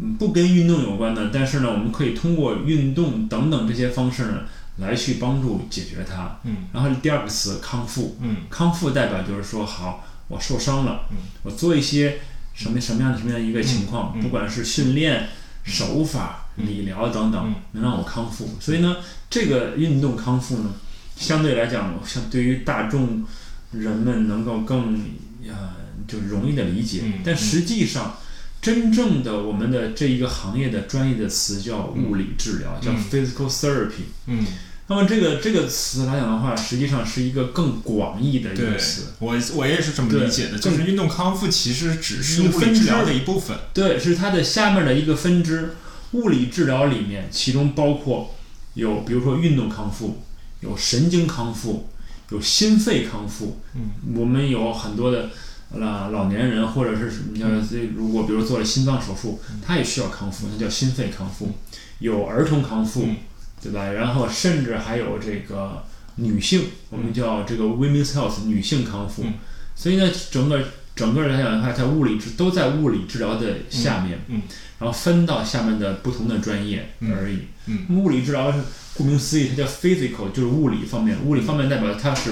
[0.02, 4.44] 嗯不跟运动有关的，但是呢，我们可以通过运动等等这些方式呢，
[4.78, 6.40] 来去帮助解决它。
[6.46, 6.70] 嗯。
[6.72, 8.38] 然后第二个词康复，嗯。
[8.50, 11.18] 康复代表就是说，好，我受伤了，嗯。
[11.44, 12.20] 我做一些
[12.54, 14.22] 什么什么样的什么样的一个情况，嗯。
[14.22, 14.24] 嗯。
[14.24, 15.28] 不管是训练、
[15.66, 18.50] 手法、理疗等等嗯，能让我康复。
[18.60, 18.98] 所以呢，
[19.30, 20.74] 这个运动康复呢，
[21.16, 23.26] 相对来讲，相对于大众
[23.72, 25.00] 人们能够更
[25.48, 25.76] 呃
[26.08, 28.18] 就容易的理解，嗯但实际上。
[28.62, 34.12] 真正的我们的这一个行业的专业的词叫物理治疗，叫嗯 physical therapy。
[34.26, 34.46] 嗯，
[34.88, 43.58] 那么这个这个词来讲的话，实际上是一个更广义的一个词。，我我也是这么理解的，就是运动康复其实只是物理治疗支的一部分。
[43.74, 45.76] 对，是它的下面的一个分支。
[46.14, 48.36] 物理治疗里面，其中包括
[48.74, 50.24] 有比如说运动康复，
[50.62, 51.90] 有神经康复，
[52.30, 53.60] 有心肺康复。
[53.76, 55.30] 嗯，我们有很多的
[55.74, 61.52] 老老年人或者是什么叫这如果比如做了心脏手术，他也需要康复，那叫心肺康复。
[62.00, 63.18] 有儿童康复嗯，
[63.62, 63.92] 对吧？
[63.92, 65.84] 然后甚至还有这个
[66.16, 69.24] 女性，我们叫这个 women's health 女性康复。
[69.24, 69.34] 嗯
[69.76, 70.62] 所以呢，整个
[71.00, 74.42] 整个来讲的话，在物理治都在物理治疗的下面，嗯
[74.80, 77.48] 然后分到下面的不同的专业嗯而已。
[77.68, 78.60] 嗯物理治疗是
[78.96, 81.18] 顾名思义，它叫 physical，就是物理方面。
[81.24, 82.30] 物理方面代表它是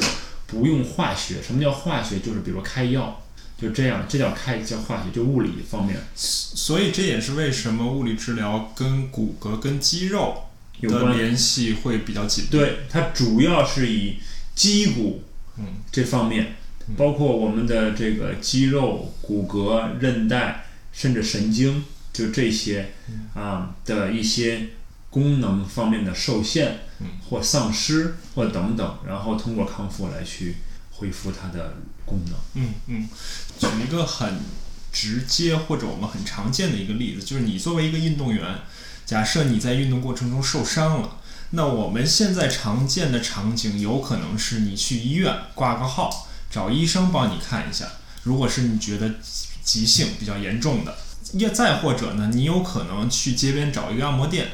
[0.47, 1.41] 不用化学。
[1.41, 2.19] 什么叫化学？
[2.19, 3.23] 就是比如开药，
[3.58, 10.43] 就这样，这叫开叫化学，就物理方面所以这也是为什么物理治疗跟骨骼、跟肌肉
[10.82, 11.17] 的有关。
[11.17, 12.49] 联系会比较紧密。
[12.49, 14.17] 对，它主要是以
[14.53, 15.23] 肌骨
[15.58, 16.53] 嗯这方面嗯，
[16.95, 24.69] 包括我们的这个肌肉、骨骼、韧带，甚至神经，就这些嗯啊的一些
[25.10, 30.58] 功能方面的受限嗯或丧失或等等，然后通过康复来去
[30.91, 31.73] 恢复它的
[32.06, 32.36] 功能。
[32.54, 33.10] 嗯嗯，
[33.60, 34.39] 举一个很
[34.91, 38.43] 直接或者我们很常见的一个例子，就是你作为一个运动员，
[39.06, 41.17] 假设你在运动过程中受伤了，
[41.52, 47.86] 那我们现在常见的场景有可能是你去医院挂个号，找医生帮你看一下。
[48.23, 49.15] 如果是你觉得
[49.63, 50.97] 急性比较严重的，
[51.33, 54.47] 也再或者呢，你有可能去街边找一个按摩店，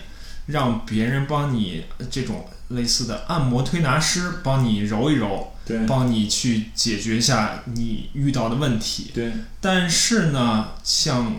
[0.47, 9.11] 让别人帮你呃这种类似的按摩推拿师帮你揉一揉，对帮你去解决一下你遇到的问题。
[9.13, 11.35] 对但是呢，像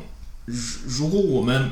[0.46, 1.70] 如如果我们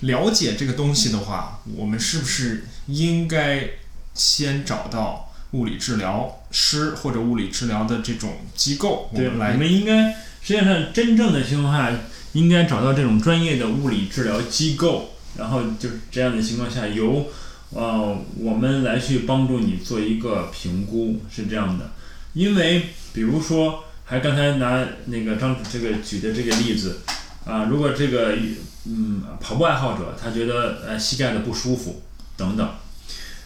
[0.00, 3.70] 了解这个东西的话，我们是不是应该
[4.12, 11.92] 先找到物理治疗师或者物理治疗的这种机构，我对，们来我们应该实际上真正的情况下，
[12.32, 17.26] 应该找到这种专业的物理治疗机构，然后就是这样的情况下，由
[17.70, 21.90] 呃我们来去帮助你做一个评估，是这样的。
[22.34, 27.00] 因为比如说，还刚才拿那个张这个举的这个例子
[27.44, 28.36] 啊、如果这个
[28.86, 32.02] 嗯跑步爱好者他觉得呃膝盖的不舒服
[32.36, 32.68] 等等。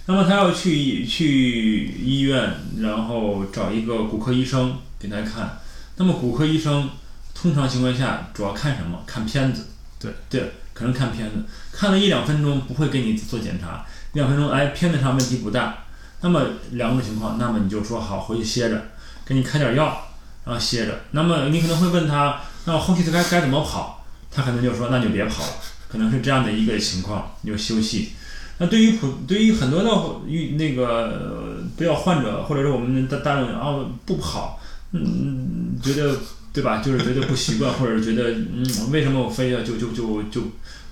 [0.09, 5.61] 那么他要去去医院，然后找一个骨科医生给他看。
[5.97, 6.89] 那么骨科医生
[7.35, 9.03] 通常情况下主要看什么？
[9.07, 9.67] 看片子。
[10.01, 15.85] 对对，可能看片子，看了一两分钟不会给你做检查，一两分钟哎片子上问题不大。
[16.23, 18.83] 那么两种情况，那么你就说好回去歇着，
[19.27, 20.09] 给你开点药，
[20.47, 21.01] 然后歇着。
[21.11, 24.07] 那么你可能会问他，那我后续该该怎么跑？
[24.31, 25.53] 他可能就说那就别跑了，
[25.87, 28.13] 可能是这样的一个情况，你就休息。
[28.59, 34.61] 那对于普对于很多的与那个呃不要患者或者是我们的大众啊不跑，
[34.93, 36.17] 嗯，觉得
[36.53, 36.83] 对吧？
[36.83, 40.43] 就是觉得不习惯，或者是觉得嗯为什么我非要就就就就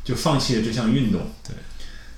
[0.04, 1.20] 就放弃了这项运动？
[1.46, 1.54] 对。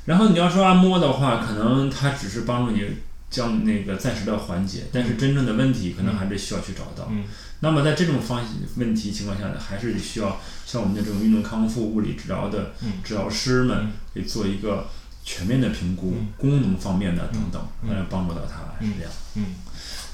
[0.04, 2.82] 然后你要说按摩的话，可能它只是帮助你
[3.30, 7.08] 将那个暂时的缓解，但是真正的问题可能还是需要去找到。
[7.10, 7.24] 嗯
[7.60, 8.40] 那么在这种方
[8.76, 14.86] 问题情况下呢，还是需要像我们的这种运动康复物理治疗的嗯治疗师们嗯给做一个
[15.30, 19.12] 全面的评估，嗯功能方面的等等，嗯来帮助到他，是这样。
[19.34, 19.44] 嗯，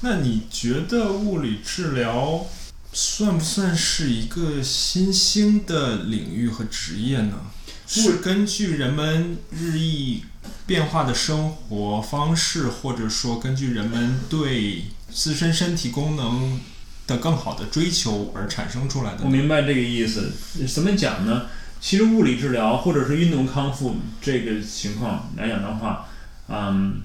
[0.01, 2.45] 那你觉得物理治疗
[2.91, 7.39] 算不算是一个新兴的领域和职业呢？
[7.87, 10.25] 是根据人们日益
[10.65, 16.59] 变化的生活方式，或者说根据人们对自身身体功能
[17.07, 19.23] 的更好的追求而产生出来的？
[19.23, 20.33] 我明白这个意思。
[20.67, 21.45] 怎么讲呢？
[21.85, 26.07] 其实物理治疗或者是运动康复这个情况来讲的话，
[26.47, 27.01] 嗯，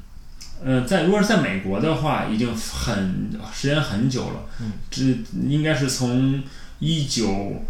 [0.65, 4.47] 呃，在如果是在美国的话，已经很时间很久了。
[4.59, 5.05] 嗯，这
[5.47, 6.43] 应该是从
[6.79, 7.63] 一九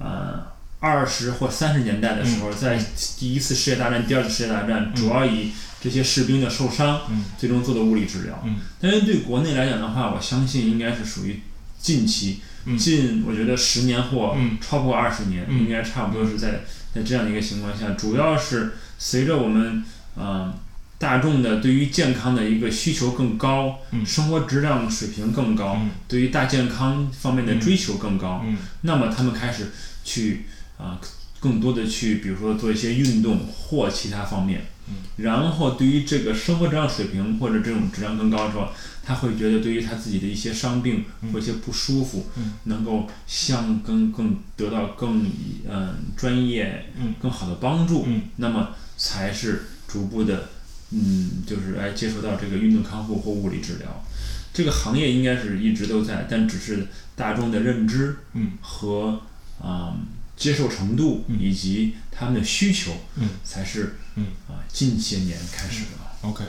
[0.00, 0.44] 呃
[0.80, 2.84] 二十或三十年代的时候，在
[3.16, 8.42] 第一次世界大战、第二次世界大战，主要以这些士兵的受伤，嗯最终做的物理治疗。
[8.44, 11.42] 嗯但是对国内来讲的话，我相信应该是属于
[11.78, 12.42] 近期，嗯
[12.78, 14.56] 近我觉得十年或嗯。
[14.60, 15.60] 超过二十年，嗯。
[15.60, 19.84] 应该差不多是在在这样的一个情况下，主要是随着我们
[20.16, 20.54] 嗯、
[20.98, 24.04] 大众的对于健康的一个需求更高，嗯。
[24.04, 25.90] 生活质量水平更高，嗯。
[26.08, 28.56] 对于大健康方面的追求更高，嗯。
[28.80, 29.70] 那么他们开始
[30.02, 30.46] 去
[30.78, 30.98] 啊、
[31.40, 34.94] 更多的去，比如说做一些运动或其他方面，嗯。
[35.16, 38.68] 然后对于这个生活质量水平或者这种质量更高的时候，
[39.06, 42.54] 他会觉得对于他自己的一些伤病或一些不舒服，嗯。
[42.64, 45.30] 能够向更更得到更
[45.70, 47.14] 嗯、专业嗯。
[47.20, 48.22] 更好的帮助，嗯。
[48.36, 50.48] 那么才是逐步的
[50.90, 54.04] 嗯就是来接触到这个运动康复或物理治疗。
[54.52, 58.52] 这个行业应该是一直都在，但只是大众的认知嗯。
[58.60, 59.20] 和
[59.60, 59.94] 啊、
[60.36, 61.38] 接受程度嗯。
[61.40, 63.28] 以及他们的需求，嗯。
[63.44, 64.26] 才是嗯。
[64.48, 66.28] 啊、近些年开始的。
[66.28, 66.42] OK，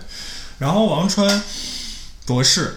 [0.58, 1.30] 然后王川
[2.28, 2.76] 博士，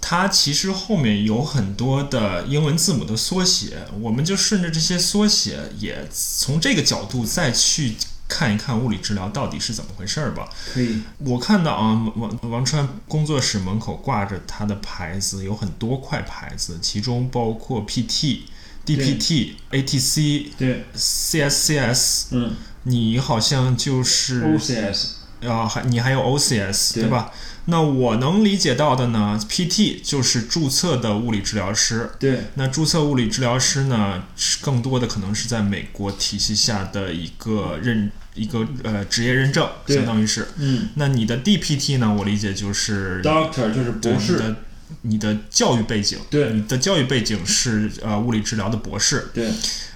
[0.00, 7.96] 他其实后面有很多的英文字母的缩写，我们就顺着这些缩写，也从这个角度再去
[8.28, 10.48] 看一看物理治疗到底是怎么回事儿吧。
[10.72, 18.42] 可以，我看到啊，王王川工作室门口挂着他的牌子，有很多块牌子，其中包括 PT、
[18.86, 22.26] DPT、ATC、对，CSCS。
[22.30, 22.54] 嗯
[22.88, 25.06] 你好像就是，OCS，
[25.48, 27.32] 啊，还你还有 OCS 对对吧？
[27.66, 32.10] 那我能理解到的呢，PT 就是注册的物理治疗师。
[32.18, 40.48] 对，那注册物理治疗师呢，是更多的可能是在美国体系下的一个认一个呃职业认证，相当于是。
[40.58, 42.14] 嗯那你的 DPT 呢？
[42.16, 44.56] 我理解就是，Doctor 就是博士，你的
[45.02, 49.28] 你的教育背景，对你的教育背景是呃物理治疗的博士。
[49.34, 49.50] 对，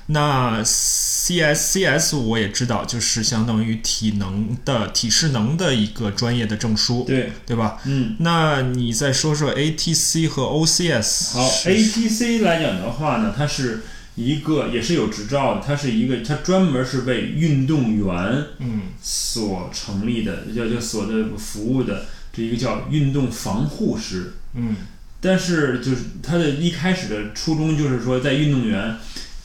[0.06, 7.78] 那 CSCS 我也知道，就是相当于体能的体适能的一个专业的证书，对，对吧？
[7.84, 8.16] 嗯。
[8.18, 11.34] 那你再说说 ATC 和 OCS？
[11.34, 13.82] 好是，ATC 来讲的话呢，它是
[14.16, 24.32] 一个也是有执照的，它是一个它专门是为运动员嗯所成立的，叫叫所的服务的这一个叫运动防护师。
[24.54, 24.76] 嗯
[25.22, 28.96] 但是就是它的一开始的初衷就是说，在运动员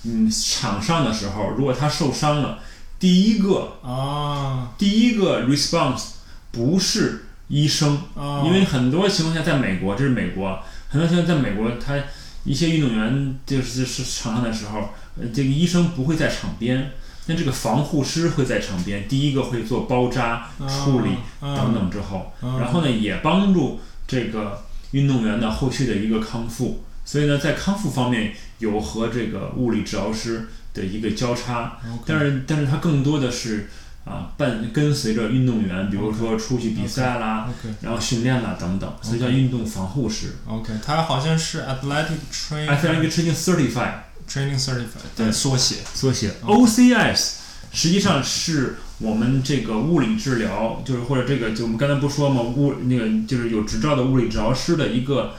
[0.05, 2.59] 嗯场上的时候，如果他受伤了，
[2.99, 4.71] 第一个啊。
[4.77, 6.07] 第一个 response
[6.51, 11.95] 不是医生，啊，因为很多情况下，在美国，这是美国，很多情况下在美国，他
[12.43, 14.89] 一些运动员就是是场上的时候，
[15.19, 16.91] 呃，这个医生不会在场边，
[17.27, 26.83] 那这个防护师会在场边，第一个会做包扎、处理等等之后，嗯然后呢，也帮助这个运动员的后续的一个康复。
[27.05, 33.69] 所以呢，在康复方面有和这个物理治疗师的一个交叉，但是但是它更多的是
[34.05, 37.49] 啊伴跟随着运动员，比如说出去比赛啦。
[37.81, 40.35] 然后训练啦等等，所以叫运动防护师。
[40.47, 43.93] OK，它好像是 Athletic Train Athletic Training Certified
[44.29, 45.27] Training Certified 对。
[45.27, 45.77] 的缩写。
[45.93, 46.33] 缩写。
[46.43, 47.33] OCS，
[47.71, 55.33] 实际上是我们这个物理治疗，就是或者这个就我们刚才不说嘛，物那个就是有执照的物理治疗师的一个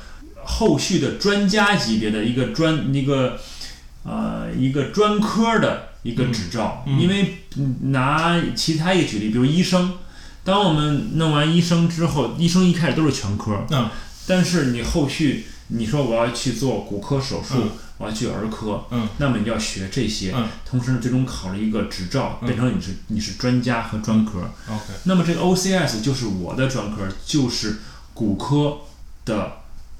[0.47, 3.39] 后续的专家级别的一个专一个
[4.05, 7.01] 呃一个专科的一个执照，嗯嗯。
[7.01, 9.93] 因为嗯拿其他一个举例，比如医生。
[10.45, 13.91] 当我们弄完医生之后，医生一开始都是全科，嗯。
[14.27, 17.71] 但是你后续你说我要去做骨科手术，嗯。
[17.99, 19.09] 我要去儿科，嗯。
[19.19, 20.47] 那么你要学这些，嗯。
[20.65, 22.47] 同时呢最终考了一个执照，嗯。
[22.47, 24.39] 变成你是你是专家和专科。
[24.69, 27.79] OK 那么这个 OCS 就是我的专科，就是
[28.15, 28.79] 骨科
[29.25, 29.53] 的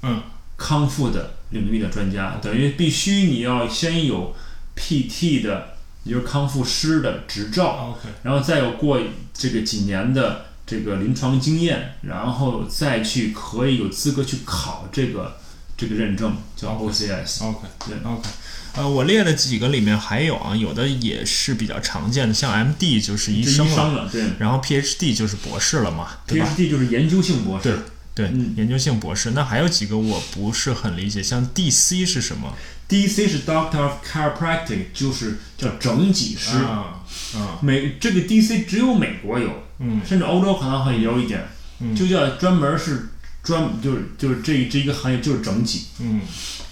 [0.03, 0.21] 嗯
[0.57, 4.35] 康复的领域的专家，等于必须你要先有
[4.75, 8.99] PT 的，也就是康复师的执照，OK 然后再有过
[9.33, 15.37] 这个几年的这个临床经验，然后再去可以有资格去考这个
[15.77, 17.45] 这个认证，叫 OCS。
[17.45, 18.27] OK 对 OK。
[18.73, 27.79] 呃，我列了几个里面还有啊，有的也是比较常见的，像 MD 就是医生了，对然后 PhD 就是博士了嘛，？，PhD 就是研究性博士。
[28.17, 29.31] 对，嗯研究性博士。
[29.31, 32.51] 那还有几个我不是很理解，像 DC 是什么
[32.89, 36.57] ？DC 是 Doctor of Chiropractic，就是叫整脊师。
[36.57, 37.03] 啊
[37.35, 41.47] 啊美这个 DC 只有美国有，嗯甚至欧洲可能还有一点，
[41.79, 43.09] 嗯就叫专门是
[43.43, 46.21] 专就是就是这这一个行业就是整脊，嗯，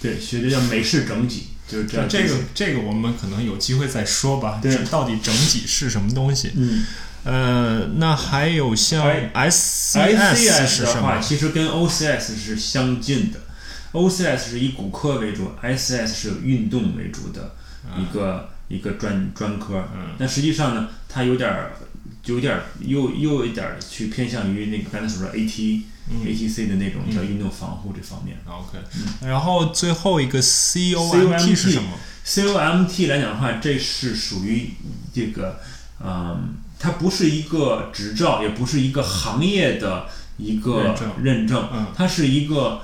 [0.02, 2.08] 对，学的叫美式整脊，就是这样。
[2.10, 4.60] 这个这个我们可能有机会再说吧。
[4.62, 6.52] 对这到底整脊是什么东西？
[6.56, 6.86] 嗯
[7.26, 11.20] 呃，那还有像哎 SCS，ICS 的话？
[11.20, 13.40] 其实跟 OCS 是相近的。
[13.94, 17.56] OCS 是以骨科为主，SCS 是运动为主的
[17.98, 19.84] 一个、一个专专科。
[19.96, 21.72] 嗯但实际上呢，它有点儿
[22.26, 28.38] 有点儿又又有一点儿去偏向于那个刚才所说 AT、嗯 ATC 的那种叫运动防护这方面。
[28.46, 28.78] OK，
[29.28, 31.90] 然后最后一个 COMT COMT 是什么
[32.26, 34.72] ？COMT 来讲的话，这是属于
[35.14, 35.60] 这个，
[36.04, 36.56] 嗯，
[36.86, 40.06] 它不是一个执照，也不是一个行业的
[40.38, 41.68] 一个认证。
[41.96, 42.82] 它是一个，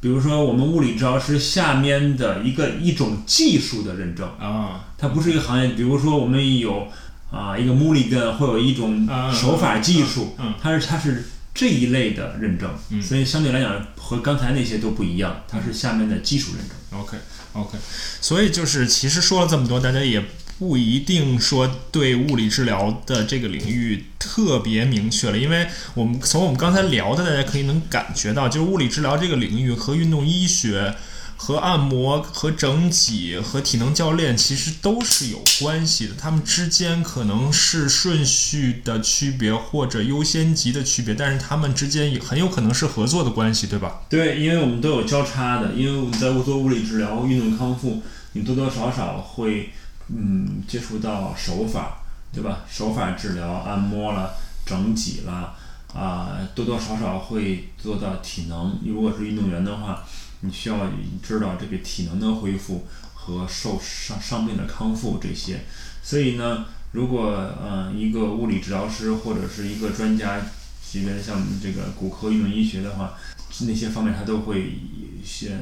[0.00, 4.86] 比如说我们物理治疗师下面的一个一种技术的认证，啊。
[4.98, 5.68] 它不是一个行业。
[5.68, 6.88] 比如说我们有
[7.30, 13.00] 啊一个 Mulligan 会有一种手法技术，嗯它是它是这一类的认证，嗯。
[13.00, 17.00] 所以相对来讲和刚才那些都不一样，它是下面的技术认证。
[17.00, 17.16] ，OK
[17.52, 17.78] OK，
[18.20, 20.24] 所以就是其实说了这么多，大家也
[20.58, 30.94] 不一定说对物理治疗的这个领域特别明确了，因为我们从我们刚才聊的，大家可以能感觉到，就是物理治疗这个领域和运动医学。
[31.36, 44.02] 和按摩、和整脊、和体能教练其实都是有关系的，他们之间可能是顺序的区别或者优先级的区别，但是他们之间也很有可能是合作的关系，对吧？
[44.08, 48.00] 对，因为我们都有交叉的，因为我们在做物理治疗、运动康复，
[48.32, 49.70] 你多多少少会
[50.08, 51.98] 嗯接触到手法，
[52.32, 52.64] 对吧？
[52.68, 54.34] 手法治疗、按摩了、
[54.66, 55.54] 整脊了，
[55.94, 58.78] 啊、多多少少会做到体能。
[58.84, 60.04] 如果是运动员的话，
[60.40, 60.78] 你需要
[61.22, 65.60] 知道这个体能的恢复和受伤伤病的康复这些。
[66.02, 70.38] 所以呢，如果呃一个物理治疗师或者是一个专家
[70.84, 73.14] 级别的，像这个骨科运动医学的话，
[73.60, 74.78] 那些方面他都会
[75.24, 75.58] 先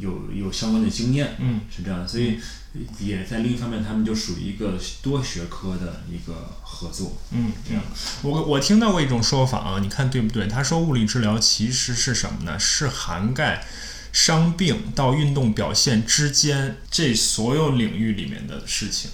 [0.00, 2.38] 有有相关的经验，嗯，是这样的，所以
[2.98, 7.16] 也在另一方面，他们就属于一个多学科的一个合作。
[7.30, 7.82] 嗯，这样。
[8.22, 10.46] 我我听到过一种说法啊，你看对不对？
[10.46, 12.58] 他说物理治疗其实是什么呢？
[12.58, 13.66] 是涵盖
[14.12, 19.10] 伤病到运动表现之间这所有领域里面的事情。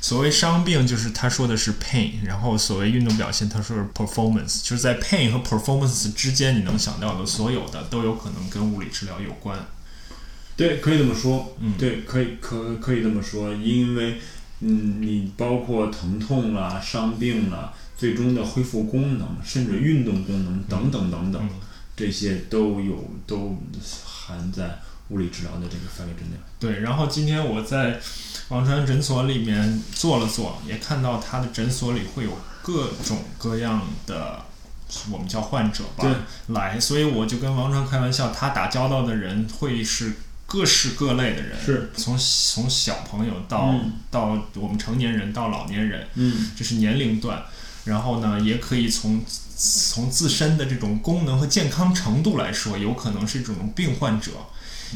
[0.00, 9.58] 所谓伤病，就是他说的是 pain，然后所谓运动表现，他说是 performance，就是在 pain 和 performance 之间，你能想到的所有的都有可能跟物理治疗有关。
[10.58, 11.56] 对，可以这么说。
[11.60, 14.20] 嗯对，可以可可以这么说，因为
[14.60, 21.48] 嗯，你包括疼痛啦、伤病啦，最终的恢复功能，甚至运动功能等等等等，嗯
[21.96, 23.56] 这些都有都
[24.04, 26.36] 含在物理治疗的这个范围之内。
[26.60, 28.00] 对，然后今天我在
[28.48, 32.30] 王川诊所里面坐了坐，也看到他的诊所里会有
[32.62, 34.42] 各种各样的，
[35.10, 36.04] 我们叫患者吧，
[36.48, 40.14] 来，所以我就跟王川开玩笑，他打交道的人会是
[40.48, 41.90] 各式各类的人，是。
[41.94, 43.92] 从从小朋友到、嗯。
[44.10, 47.44] 到我们成年人到老年人，嗯，这是年龄段，
[47.84, 49.22] 然后呢，也可以从
[49.56, 54.32] 从自身的这种功能和健康程度来说，有可能是这种病患者。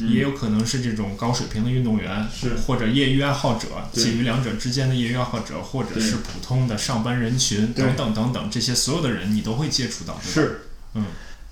[0.09, 2.55] 也有可能是这种高水平的运动员，是。
[2.65, 10.61] 或者业余爱好者，介于两者之间的业余爱好者，或者是普通的上班人群等等等等，这些所有的人你都会接触到，是，
[10.95, 11.05] 嗯，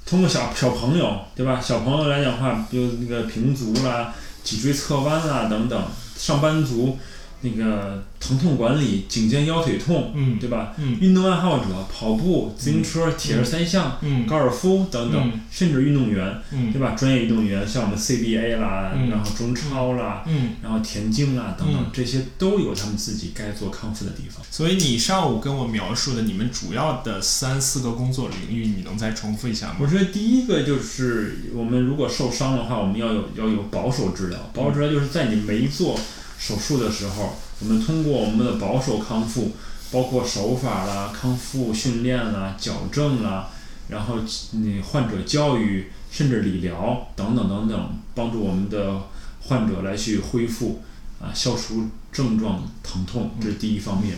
[0.06, 1.62] 通过小小朋友，对吧？
[1.62, 5.82] 小朋友来讲话，比如那个平足啦、脊椎侧弯啦等等，
[6.18, 6.98] 上班族
[7.42, 10.74] 那个疼痛管理、颈肩腰腿痛，嗯对吧？
[10.78, 16.92] 嗯运动爱好者，跑步、自行车、铁人三项、嗯高尔夫等等，嗯甚至运动员，嗯对吧？
[16.92, 24.46] 专业运动员，像我们 CBA 啦，嗯然后中超啦，嗯，然后田径啦等等，嗯这些都有他们自己该做康复的地方。
[24.52, 29.78] 所以你上午跟我描述的你们主要的三四个工作领域，你能再重复一下吗？
[29.80, 34.38] 我觉得第一个就是我们如果受伤的话，我们要有要有保守治疗。
[34.54, 36.00] 保守治疗就是在你没做
[36.42, 39.52] 手术的时候，我们通过我们的保守康复，
[39.92, 43.50] 包括手法啦、康复训练啦、矫正啦，
[43.90, 44.16] 然后
[44.54, 49.04] 你患者教育，甚至理疗等等等等，帮助我们的
[49.44, 50.82] 患者来去恢复
[51.22, 54.18] 啊，消除症状疼痛，这是第一方面。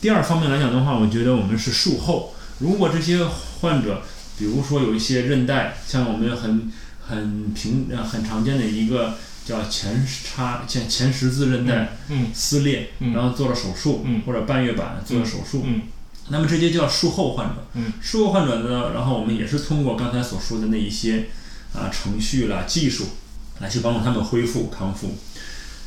[0.00, 3.24] 第二方面来讲的话，我觉得我们是术后，如果这些
[3.60, 4.02] 患者
[4.36, 6.72] 比如说有一些韧带，像我们很
[7.06, 9.14] 很平很常见的一个
[9.50, 13.12] 叫前叉前前十字韧带嗯撕裂，嗯。
[13.12, 14.22] 然后做了手术，嗯。
[14.24, 15.82] 或者半月板做了手术，嗯。
[16.28, 17.66] 那么这些叫术后患者。
[17.74, 17.92] 嗯。
[18.00, 21.26] 术后患者呢，然后我们也是通过刚才所说的那一些
[21.74, 23.08] 啊程序啦、技术
[23.58, 25.18] 来去帮助他们恢复康复。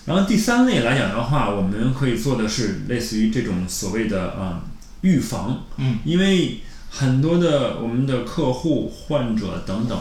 [0.06, 4.64] 然后第三类来讲的话，我们可以做的是类似于这种所谓的啊、
[5.02, 6.00] 预防，嗯。
[6.04, 6.60] 因为
[6.90, 9.98] 很多的我们的客户、患者等等，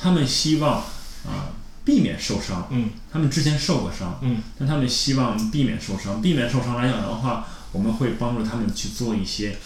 [0.00, 0.78] 他们希望
[1.24, 1.52] 啊、
[1.84, 2.90] 避免受伤，嗯。
[3.10, 4.42] 他们之前受过伤，嗯。
[4.58, 6.22] 但他们希望避免受伤。
[6.22, 9.56] 避免受伤来讲的话，我们会帮助他们去做一些，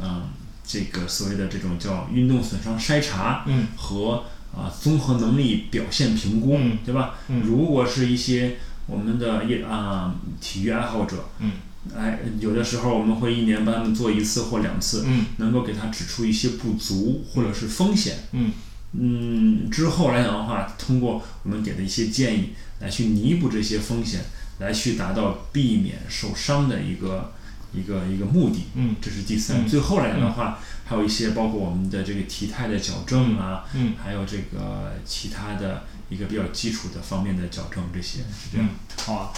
[0.00, 0.28] 嗯、
[0.66, 3.66] 这个所谓的这种叫运动损伤筛查嗯。
[3.76, 6.78] 和啊综合能力表现评估，嗯。
[6.84, 7.14] 对吧？
[7.28, 7.42] 嗯。
[7.44, 8.56] 如果是一些
[8.86, 11.52] 我们的业啊、体育爱好者，嗯，
[11.96, 15.26] 哎，有的时候我们会一年帮他们做一次或两次，嗯。
[15.38, 18.28] 能够给他指出一些不足或者是风险。
[18.32, 18.52] 嗯
[18.98, 24.20] 嗯，之后来讲的话，通过我们给的一些建议来去弥补这些风险，
[24.60, 27.32] 来去达到避免受伤的一个
[27.72, 28.64] 一个一个目的。
[28.74, 29.64] 嗯这是第三。
[29.64, 35.84] 嗯最后来讲的话，还有一些包括我们的这个体态的矫正啊，嗯还有这个其他的
[36.14, 38.68] 一个比较基础的方面的矫正，这些是这样。
[39.04, 39.32] 好啊。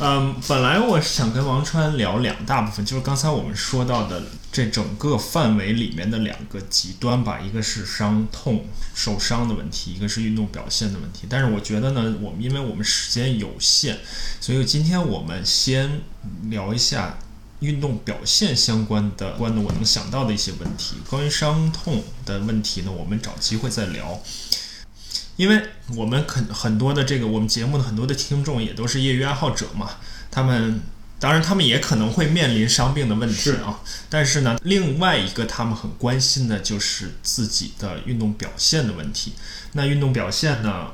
[0.00, 11.26] 嗯，本来我是想跟王川聊两大部分，就是刚才我们说到的这整个范围里面的两个极端吧，一个是伤痛、受伤的问题，一个是运动表现的问题。
[11.30, 13.96] 但是我觉得呢，我们因为我们时间有限，
[14.40, 16.02] 所以今天我们先
[16.50, 17.18] 聊一下
[17.60, 20.96] 运动表现相关的关的我能想到的一些问题。
[21.08, 24.20] 关于伤痛的问题呢，我们找机会再聊。
[25.38, 25.62] 因为
[25.94, 29.92] 我们很很多的这个我们节目的很多的听众也都是业余爱好者嘛，
[30.32, 30.80] 他们
[31.20, 33.78] 当然他们也可能会面临伤病的问题是啊，
[34.10, 39.34] 但是呢，另外一个他们很关心的就是自己的运动表现的问题。
[39.72, 40.88] 那运动表现呢，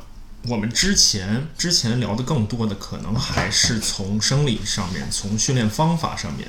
[0.46, 6.48] 我们之前之前聊的更多的可能还是从生理上面，从训练方法上面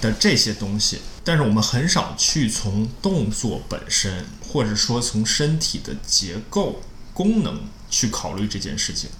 [0.00, 6.80] 的这些东西，但是我们很少去从动作本身，或者说从身体的结构、
[7.18, 9.10] 功能去考虑这件事情。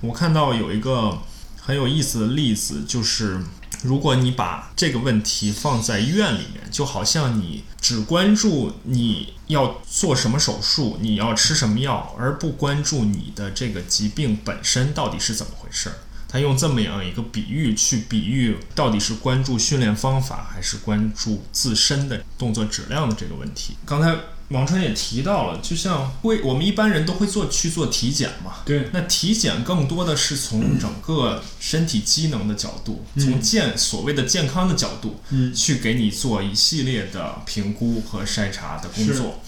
[0.00, 1.22] 我看到有一个
[1.56, 3.40] 很有意思的例子，就是
[3.84, 15.94] 如果你把这个问题放在医院里面，就好像你只关注你要做什么手术，你要吃什么药，而不关注你的这个疾病本身到底是怎么回事儿。
[16.28, 23.76] 他用这么样一个比喻去比喻，到底是关注训练方法，还是关注自身的动作质量的这个问题。
[23.86, 24.18] 刚才
[24.48, 33.24] 王川也提到了，就像会我们一般人都会做去做体检嘛，对，那体检更多的是从整个身体机能的角度，嗯。
[33.24, 35.52] 从健所谓的健康的角度，嗯。
[35.54, 39.40] 去给你做一系列的评估和筛查的工作。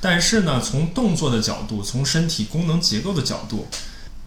[0.00, 3.66] 但是呢，从动作的角度，从身体功能结构的角度，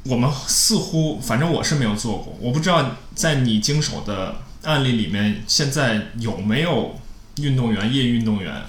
[0.04, 7.00] 我们似乎，反正我是没有做过，我不知道在你经手的案例里面，现在有没有
[7.38, 8.62] 运动员、业余运动员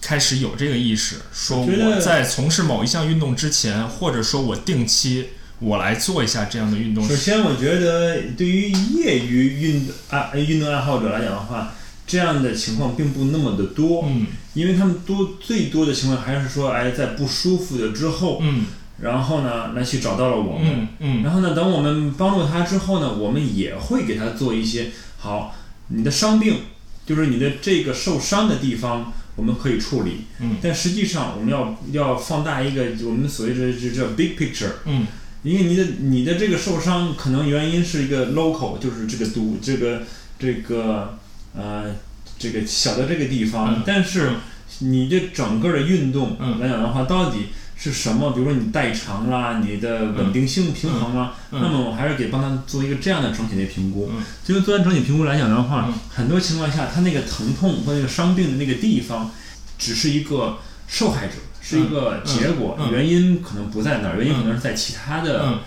[0.00, 5.28] 开始有这个意识，说我在从事某一项运动之前，或者说我定期
[5.58, 11.74] 我来做一下这样的运动首先，我觉得对于业余运爱运动爱好者来讲的话，
[12.06, 14.26] 这样的情况并不那么的多，嗯。
[14.54, 18.66] 因为他们多最多的情况还是说，哎，在不舒服的之后，嗯。
[19.00, 21.22] 然后呢，来去找到了我们，嗯嗯。
[21.22, 25.54] 然后呢，等我们帮助他之后呢，我们也会给他做一些好，
[25.88, 26.62] 你的伤病
[27.06, 30.56] 就是你的这个受伤的地方，我们可以处理，嗯。
[30.60, 35.06] 但实际上我们要要放大一个我们所谓的这这 big picture，嗯。
[35.44, 40.02] 因为你的你的这个受伤可能原因是一个 local，就是这个都这个
[40.38, 41.16] 这个
[41.54, 41.94] 呃
[42.38, 43.82] 这个小的这个地方，嗯。
[43.86, 44.32] 但是
[44.80, 46.58] 你这整个的运动嗯。
[46.58, 47.46] 来讲的话，到底
[47.78, 48.32] 是什么？
[48.32, 54.10] 比如说你代偿啦，你的稳定性平衡啦，嗯那么我还是给帮他做一个这样的整体的评估。
[54.12, 59.30] 嗯就做完整体评估来讲的话，嗯很多情况下，他那个疼痛或那个伤病的那个地方，
[59.78, 60.58] 只是一个
[60.88, 65.44] 受害者，是一个结果，原因可能不在那儿，原因可能是在其他的。
[65.46, 65.58] 嗯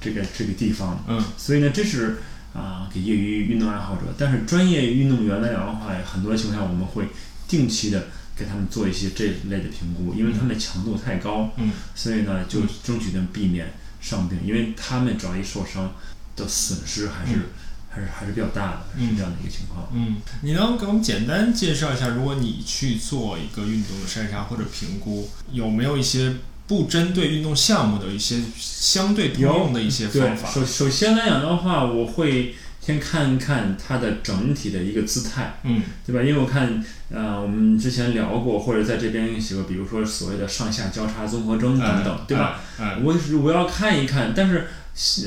[0.00, 2.18] 这个这个地方，嗯所以呢，这是
[2.54, 7.08] 啊、给业余运动爱好者，但是专业运动员来讲的话，很多情况下我们会
[7.48, 8.06] 定期的
[8.38, 15.92] 给他们做一些这类的评估，因为他们的强度太高，嗯所以呢，就争取能避免伤病，因为他们只要一受伤
[16.36, 17.42] 的损失还是、嗯
[17.90, 19.88] 还是还是比较大的，嗯是这样的一个情况。
[19.94, 26.34] 嗯，你能给我们简单介绍一下，如果你去做一个运动的筛查或者评估，有没有一些
[26.66, 30.50] 不针对运动项目的一些相对通用的一些对方，法？
[30.50, 32.54] 首首先来讲的话，我会
[32.88, 35.60] 先看一看它的整体的一个姿态。
[35.62, 36.22] 嗯对吧？
[36.22, 42.60] 因为我看，呃，我们之前聊过，或者在这边写过，比如说所谓的上下交叉综合征等等，对吧？
[43.02, 44.66] 我我要看一看，但是，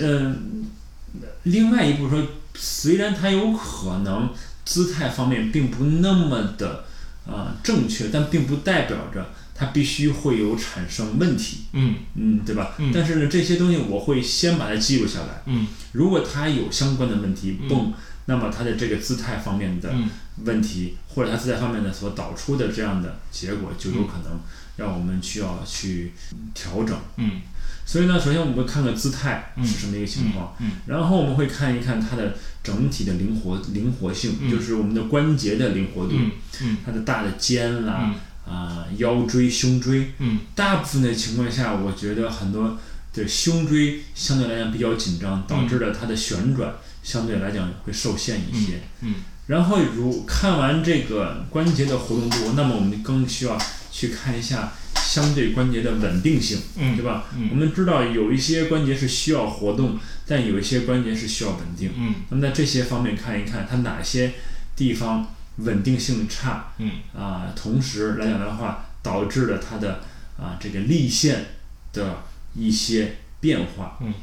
[0.01, 0.65] 嗯、
[1.43, 2.19] 另外一步说，
[2.55, 4.31] 虽然它有可能
[4.65, 6.85] 姿态方面并不那么的
[7.27, 9.29] 啊、正确，但并不代表着
[9.61, 12.73] 它必须会有产生问题，嗯嗯，对吧？
[12.79, 17.93] 嗯但是呢，这些东西我会先把它记录下来，嗯如果它有相关的问题，嗯蹦，
[18.25, 19.89] 那么它的这个姿态方面的。
[19.93, 20.09] 嗯
[20.45, 24.39] 问题，或者它姿态方面的所导出的这样的结果，就有可能
[24.77, 26.13] 让我们需要去
[26.55, 26.97] 调整。
[27.17, 27.41] 嗯
[27.85, 32.33] 所以呢，首先我们会看看姿态嗯是什么一个情况，嗯然后我们会看一看它的
[32.63, 36.31] 整体的灵活灵活性，嗯就是我们的关节的灵活度，嗯
[36.61, 38.15] 嗯它的大的肩啦。
[38.51, 40.11] 嗯啊、腰椎、胸椎。
[40.19, 42.77] 嗯大部分的情况下，我觉得很多
[43.13, 48.81] 的胸椎相对来讲比较紧张，导致了它的旋转相对来讲会受限一些。
[49.01, 49.15] 嗯
[49.47, 53.57] 然后如看完这个关节的活动度，那么我们更需要
[53.91, 57.25] 去看一下相对关节的稳定性，嗯对吧？
[57.35, 61.91] 嗯我们知道有一些关节是需要活动，但有一些关节是需要稳定。
[61.97, 64.33] 嗯那么在这些方面看一看，它哪些
[64.77, 65.27] 地方
[65.63, 70.01] 稳定性差嗯啊、同时来讲的话，导致了它的
[70.37, 71.45] 啊、这个力线
[71.93, 73.97] 的一些变化。
[74.01, 74.13] 嗯，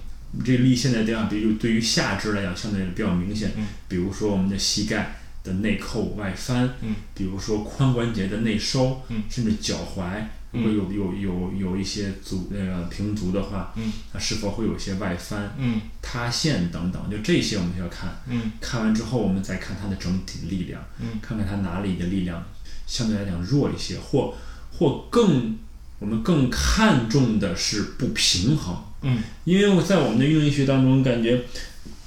[0.45, 3.53] 这个力线的这样，比如对于下肢来讲，相对比较明显。
[3.57, 6.75] 嗯，比如说我们的膝盖的内扣外翻。
[6.83, 9.03] 嗯，比如说髋关节的内收。
[9.09, 10.23] 嗯，甚至脚踝。
[10.51, 18.19] 如果有有有有一些足那个平足的话，嗯，它是否会有一些外翻、嗯塌陷等等，就这些我们需要看。
[18.27, 18.53] 嗯。
[18.61, 21.21] 看完之后，我们再看它的整体力量，嗯。
[21.21, 22.43] 看看它哪里的力量
[22.87, 24.35] 相对来讲弱一些，或
[24.73, 25.59] 或更
[25.99, 29.23] 我们更看重的是不平衡，嗯。
[29.45, 31.43] 因为我在我们的运动医学当中，感觉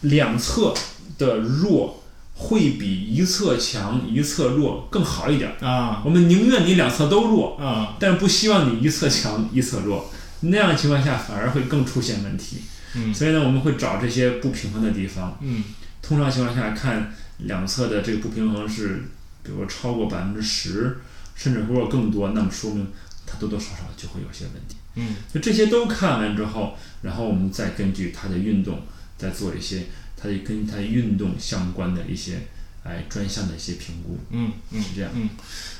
[0.02, 0.74] 两侧
[1.20, 2.01] 的弱
[2.44, 5.66] 会比一侧强一侧弱更好一点儿。
[5.66, 10.12] 啊我们宁愿你两侧都弱，啊但是不希望你一侧强一侧弱，
[10.42, 12.58] 那样的情况下反而会更出现问题。
[12.96, 15.38] 嗯所以呢，我们会找这些不平衡的地方。
[15.42, 15.64] 嗯
[16.02, 19.04] 通常情况下看两侧的这个不平衡是，
[19.44, 20.98] 比如说超过百分之十，
[21.36, 22.88] 甚至或者更多，那么说明
[23.26, 24.76] 它多多少少就会有些问题。
[24.96, 28.82] 嗯就这些都看完之后，然后我们再根据它的运动，
[29.18, 29.84] 再做一些
[30.22, 32.48] 它的跟它运动相关的一些
[32.84, 35.12] 哎专项的一些评估，嗯嗯是这样。
[35.16, 35.30] 嗯，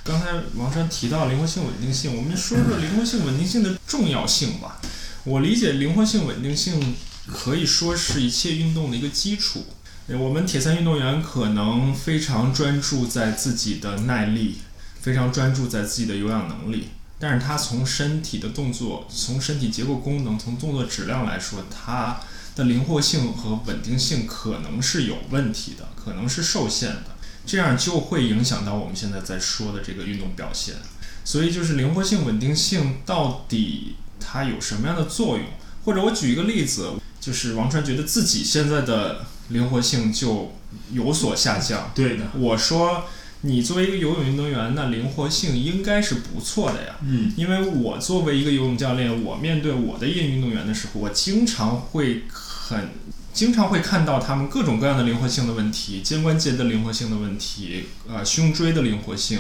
[0.04, 4.82] 刚才王川提到灵活性、稳定性，我们说说灵活性、稳定性的重要性吧。
[5.24, 6.96] 我理解灵活性、稳定性
[7.28, 9.66] 可以说是一切运动的一个基础。
[10.08, 14.58] 呃我们铁三运动员可能非常专注在自己的耐力，
[15.00, 16.88] 非常专注在自己的有氧能力，
[17.20, 22.20] 但是他从身体的动作、从身体结构功能、从动作质量来说，他
[22.56, 27.16] 的灵活性和稳定性可能是有问题的，可能是受限的。
[27.46, 30.76] 这样就会影响到我们现在在说的这个运动表现。
[31.24, 35.46] 所以就是灵活性、稳定性到底它有什么样的作用？
[35.86, 40.56] 或者我举一个例子，就是王川觉得自己现在的灵活性就
[40.92, 41.92] 有所下降。
[41.96, 43.06] 对的，我说
[43.42, 46.96] 你作为一个游泳运动员，那灵活性应该是不错的呀。
[47.04, 52.90] 嗯因为我作为一个游泳教练，我面对我的业余运动员的时候，我经常会很
[53.34, 59.40] 经常会看到他们各种各样的灵活性的问题，肩关节的灵活性的问题，呃，胸椎的灵活性，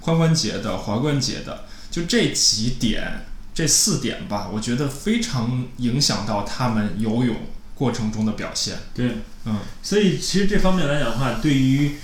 [0.00, 7.36] 髋关节的、踝关节的，就这几点，这四点吧，我觉得非常影响到他们游泳
[7.74, 8.76] 过程中的表现。
[8.94, 11.96] 对，嗯所以其实这方面来讲的话，对于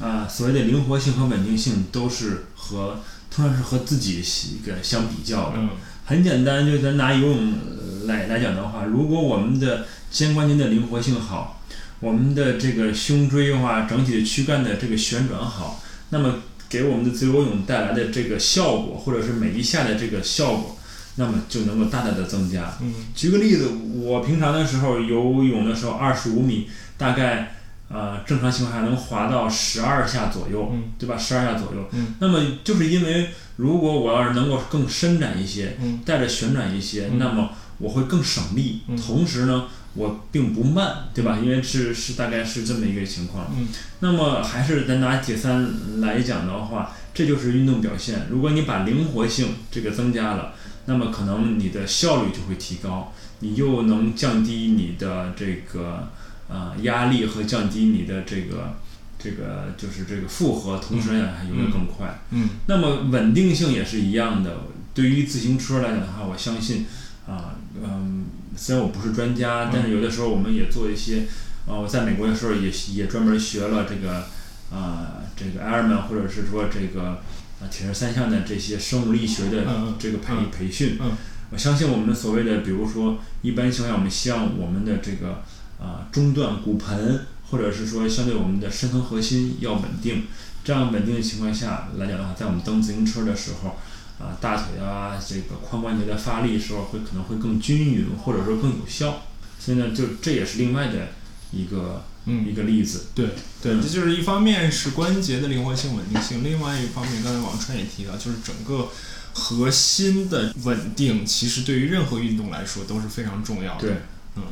[0.00, 4.22] 啊、所谓的灵活性和稳定性，都是和通常是和自己
[4.54, 5.56] 一个相比较的。
[5.56, 5.68] 嗯
[6.06, 11.62] 很简单，就咱拿游泳呃来来讲的话，如果我们的肩关节的灵活性好，
[12.00, 20.76] 我们的这个胸椎的话，整体的躯干的这个旋转好，那么给我们的自由泳带来的这个效果，或者是每一下的这个效果，
[21.14, 22.76] 那么就能够大大的增加。
[22.82, 23.70] 嗯举个例子，
[24.02, 26.68] 我平常的时候游泳的时候，二十五米
[26.98, 27.53] 大概
[27.94, 31.16] 呃正常情况下能滑到十二下左右，嗯对吧？
[31.16, 31.88] 十二下左右。
[31.92, 41.38] 嗯那么就是因为如果我要是能够更伸展一些，嗯带着旋转一些，嗯那么我会更省力，嗯同时呢，我并不慢，对吧？
[41.40, 43.46] 因为是是大概是这么一个情况。
[43.56, 43.68] 嗯
[44.00, 48.26] 那么还是咱拿铁三来讲的话，这就是运动表现。
[48.28, 50.52] 如果你把灵活性这个增加了，
[50.86, 56.10] 那么可能你的效率就会提高，你又能降低你的这个
[56.48, 58.74] 呃压力和降低你的这个
[59.18, 62.20] 这个就是这个负荷，同时呢还游得更快。
[62.30, 64.58] 嗯那么稳定性也是一样的。
[64.94, 66.86] 对于自行车来讲的话，我相信
[67.26, 68.26] 啊，嗯，
[68.56, 71.26] 虽然我不是专家，但是有的时候我们也做一些，
[71.66, 74.26] 呃，我在美国的时候也也专门学了这个
[74.70, 77.20] 啊，这个 Ironman 或者是说这个
[77.60, 79.64] 啊铁人三项的这些生物力学的
[79.98, 80.96] 这个培嗯培训。
[81.00, 81.10] 嗯
[81.50, 85.42] 我相信我们所谓的，比如说一般情况下，我们希望我们的这个
[85.78, 90.24] 啊中段骨盆，或者是说相对我们的深层核心要稳定。
[90.64, 93.76] 这样稳定的情况下来讲的话，在我们蹬自行车的时候，
[94.18, 99.24] 啊大腿啊这个髋关节的发力时候会可能会更均匀，或者说更有效。
[99.60, 101.08] 所以呢，就这也是另外的
[101.52, 103.06] 一个嗯一个例子。
[103.14, 103.28] 对
[103.62, 108.88] 对，嗯这就是一方面是关节的灵活性、稳定性，另外一方面，刚才王川也提到，就是整个
[109.34, 113.80] 核心的稳定，其实对于任何运动来说都是非常重要的。
[113.80, 113.96] 对，
[114.36, 114.42] 嗯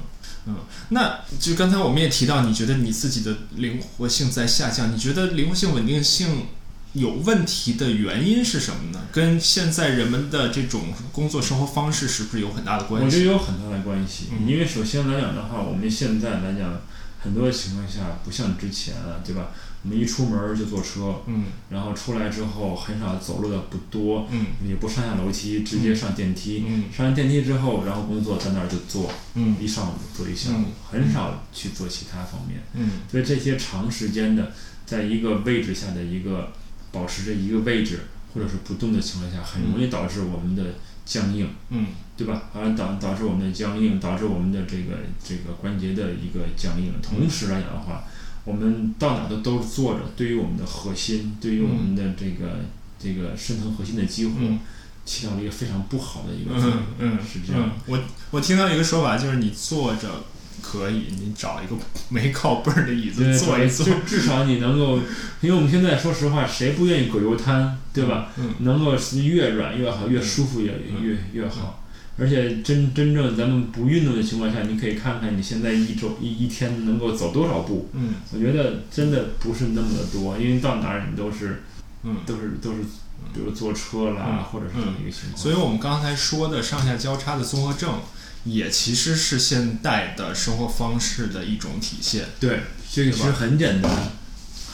[0.47, 0.57] 嗯，
[0.89, 6.47] 那就刚才我们也提到，你觉得你自己的灵活性在下降，你觉得灵活性、稳定性
[6.95, 9.01] 有问题的原因是什么呢？
[9.13, 13.25] 跟现在人们的这种工作生活方式是不是有很大的关系我觉得？
[13.25, 16.81] 有很大的关系，嗯因为首先来讲的话，我们现在来讲，
[17.23, 19.53] 很多情况下不像之前了，对吧？
[19.85, 26.65] 我们一出门儿就坐车，嗯然后出来之后很少走路的不多，嗯也不上下楼梯，直接上电梯。
[26.67, 32.61] 嗯上完电梯之后，然后工作在那儿就坐，嗯一上午做一下午，嗯很少去做其他方面。
[32.75, 34.53] 嗯所以这些长时间的
[34.87, 36.53] 在一个位置下的一个
[36.93, 38.01] 保持着一个位置
[38.33, 40.63] 或者是不动的情况下，很容易导致我们的
[41.05, 42.43] 僵硬，嗯对吧？
[42.55, 46.93] 而导导致我们的僵硬，导致我们的这个这个关节的一个僵硬。
[47.03, 48.05] 同时来讲的话，
[48.45, 52.61] 我们到哪都都是坐着，对于我们的核心，对于我们的这个、
[52.99, 54.59] 这个深层核心的激活，嗯
[55.05, 57.17] 起到了一个非常不好的一个作用嗯。
[57.17, 57.71] 嗯，是这样嗯。
[57.87, 57.99] 我
[58.31, 60.09] 我听到一个说法，就是你坐着
[60.61, 61.77] 可以，你找一个
[62.09, 63.85] 没靠背儿的椅子，坐一坐。
[63.85, 64.99] 就至少你能够，
[65.41, 68.31] 因为我们现在说实话，谁不愿意葛优瘫，对吧？
[68.37, 71.82] 嗯能够越软越好，越舒服越嗯越越好。
[72.19, 77.89] 而且真真正咱们不运动的情况下，你可以看看你现在一周一一天能够走多少步。
[77.95, 81.63] 嗯我觉得真的不是那么的多，因为到哪儿你都是
[82.03, 82.17] 嗯。
[82.27, 82.83] 都是都是，
[83.33, 85.37] 比如坐车啦，嗯或者是这么一个情况。
[85.43, 88.01] 所以我们刚才说的上下交叉的综合症，
[88.45, 92.27] 也其实是现代的生活方式的一种体现。
[92.39, 92.61] 对，
[92.93, 93.91] 这个其实很简单，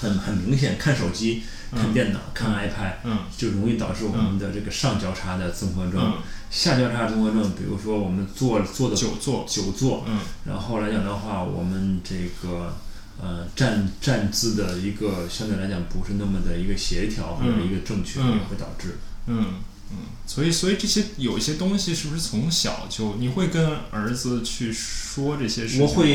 [0.01, 6.15] 很很明显，看手机、看嗯电脑、看 iPad，嗯就容易导致我们的这个上交叉的综合症。
[6.49, 9.45] 嗯，下交叉综合症，比如说我们坐坐的久坐。
[9.49, 10.19] 久坐，嗯。
[10.47, 12.77] 然后来讲的话，我们这个
[13.21, 18.27] 呃站站姿的一个相对来讲不是那么的一个协调或者嗯一个正确，嗯。
[18.27, 18.99] 也会导致。
[19.27, 19.45] 嗯
[19.91, 19.97] 嗯，
[20.27, 25.81] 所以所以这些有一些东西是不是从小就你会跟儿子去说这些事情？
[25.83, 26.11] 我会，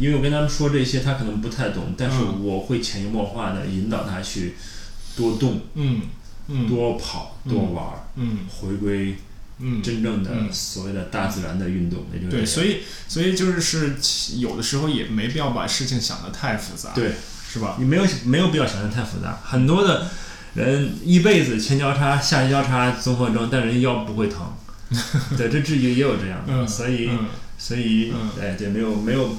[0.00, 2.42] 因为我跟他们说这些，他可能不太懂，但是嗯。
[2.44, 4.54] 我会潜移默化的引导他去
[5.14, 6.02] 多动、嗯
[6.48, 6.66] 嗯。
[6.66, 7.52] 多跑、嗯。
[7.52, 8.38] 多玩儿，嗯。
[8.48, 9.16] 回归
[9.58, 13.96] 嗯真正的嗯所谓的大自然的运动，也就是对，所以所以就是是
[14.38, 17.12] 有的时候也没必要把事情想得太复杂，对。
[17.48, 17.76] 是吧？
[17.78, 19.38] 你没有没有必要想得太复杂。
[19.42, 20.10] 很多的
[20.54, 24.52] 人一辈子前交叉、下交叉综合症，但人腰不会疼。
[25.38, 29.38] 对，这至于也有这样的，嗯，所以、嗯所以嗯哎，对，没有没有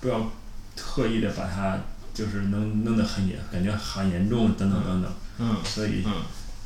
[0.00, 0.32] 不要
[0.74, 1.80] 特意的把它
[2.14, 5.12] 就是弄弄得很严，感觉很严重等等等等。
[5.40, 6.12] 嗯所以嗯。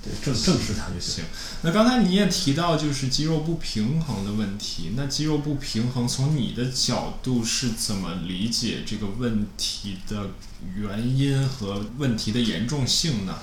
[0.03, 1.25] 对正正视它就行。
[1.63, 10.31] 那刚才你也提到就是肌肉不平衡的问题，那肌肉不平衡从你的角度是怎么理解这个问题的
[10.77, 13.39] 原因和问题的严重性呢？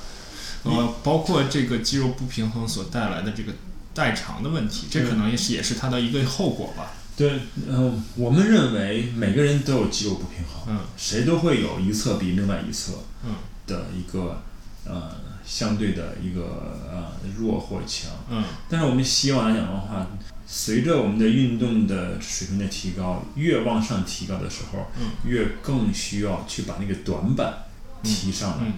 [0.64, 3.54] 呃，包括这个肌肉不平衡所带来的这个
[3.94, 6.94] 代偿的问题，这可能也是也是它的一个后果吧。
[7.16, 12.94] 对，嗯、我们认为每个人都有肌肉不平衡，嗯谁都会有一侧比另外一侧
[13.24, 13.36] 嗯
[13.68, 14.42] 的一个
[14.86, 18.12] 呃相对的一个呃弱或强。
[18.30, 20.08] 嗯但是我们希望来讲的话，
[20.48, 27.66] 随着我们的运动的水平的提高，越往上提高的时候，嗯越更需要去把那个短板
[28.04, 28.68] 提上来。
[28.68, 28.74] 嗯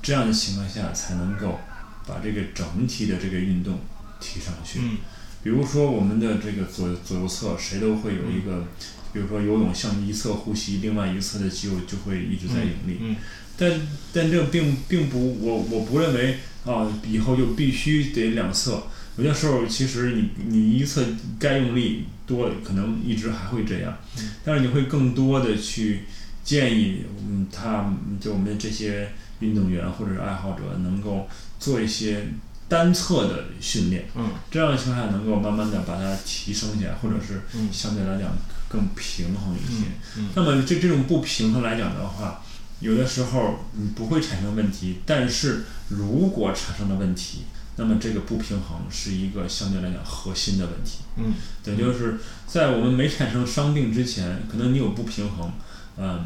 [0.00, 1.58] 这样的情况下，才能够
[2.06, 3.80] 把这个整体的这个运动
[4.20, 4.78] 提上去。
[4.82, 4.98] 嗯
[5.42, 8.64] 比如说我们的这个左左右侧，谁都会有一个，
[9.12, 12.98] 比如说游泳向一侧呼吸，另外一侧的肌肉就会一直在用力。
[13.00, 13.16] 嗯
[13.58, 13.80] 但
[14.12, 18.84] 但这并并不，我我不认为啊，以后就必须得两侧。
[19.16, 21.04] 有些时候其实你你一侧
[21.40, 26.04] 该用力多，可能一直还会这样，嗯但是你会更多的去
[26.44, 31.28] 建议，嗯，他就我们这些运动员或者是爱好者能够
[31.58, 32.28] 做一些
[32.68, 38.30] 单侧的训练，嗯这样的情况下能够慢慢的把它提升起来，或者是嗯相对来讲
[38.68, 39.86] 更平衡一些。
[40.16, 42.40] 嗯那么这这种不平衡来讲的话，
[42.80, 47.44] 有的时候你不会产生问题，但是如果产生了问题，
[47.76, 50.98] 那么这个不平衡是一个相对来讲核心的问题。
[51.16, 55.52] 嗯也就是在我们没产生伤病之前，可能你有不平衡，
[55.96, 56.24] 嗯，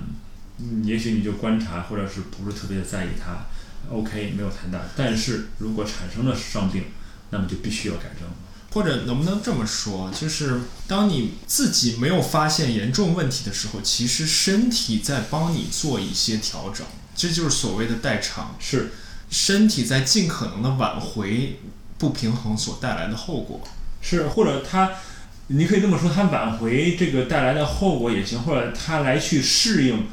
[0.59, 3.47] 嗯也许你就观察或者是不是特别的在意它
[3.91, 4.85] ，OK 没有太大。
[4.97, 6.85] 但是如果产生了伤病，
[7.31, 8.35] 那么就必须要改正了。
[8.73, 18.55] 或者能不能这么说，就是当你自己没有发现严重问题的时候，其实身体在帮你做一些调整，这就是所谓的代偿。
[18.59, 18.93] 是，
[19.31, 21.61] 身体在尽可能的挽回
[21.99, 23.61] 不平衡所带来的后果。
[24.01, 24.91] 是，或者他，
[25.49, 30.07] 你可以这么说，他挽回这个带来的后果也行，或者他来去适应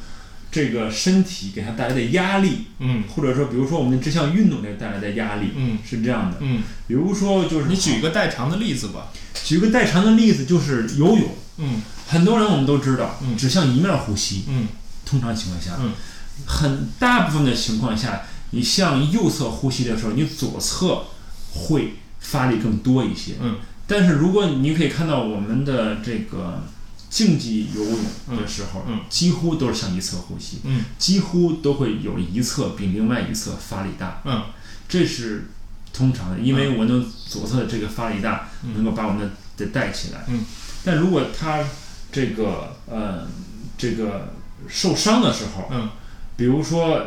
[0.52, 6.38] 这个身体给他带来的压力，嗯或者说，比如说我们这项运动给他带来的压力，嗯是这样的。
[6.42, 9.12] 嗯，比如说，就是你举一个代偿的例子吧。
[9.44, 11.30] 举个代偿的例子，就是游泳。
[11.58, 14.68] 嗯很多人我们都知道，嗯只向一面呼吸，嗯
[15.06, 15.92] 通常情况下，嗯
[16.46, 21.04] 很大部分的情况下，你向右侧呼吸的时候，你左侧
[21.52, 23.34] 会发力更多一些。
[23.42, 26.64] 嗯但是如果你可以看到我们的这个
[27.10, 28.00] 竞技游泳
[28.38, 29.00] 的时候，嗯嗯。
[29.10, 30.86] 几乎都是向一侧呼吸，嗯。
[30.98, 34.44] 几乎都会有一侧比另外一侧发力大，嗯。
[34.88, 35.50] 这是
[35.92, 38.74] 通常的，因为我能左侧的这个发力大，嗯。
[38.76, 40.24] 能够把我们的带起来。
[40.28, 40.46] 嗯。
[40.84, 41.64] 但如果他
[42.12, 43.28] 这个呃
[43.78, 44.34] 这个
[44.68, 45.90] 受伤的时候，嗯。
[46.38, 47.04] 比如说，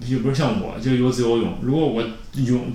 [0.00, 2.02] 比如像我就游自由泳，如果我
[2.34, 2.72] 泳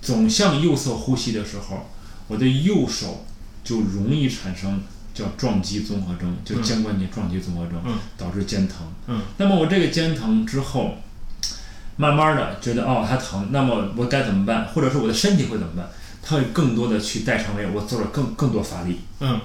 [0.00, 1.90] 总向右侧呼吸的时候，
[2.28, 3.26] 我的右手
[3.64, 4.80] 就容易产生
[5.20, 8.78] 叫撞击综合征，就嗯肩关节撞击综合征，嗯导致肩疼。
[9.06, 10.96] 嗯那么我这个肩疼之后，
[11.96, 14.66] 慢慢的觉得哦它疼，那么我该怎么办？
[14.66, 15.88] 或者说我的身体会怎么办？
[16.22, 19.40] 它会更多的去代偿为我做了更更多发力，嗯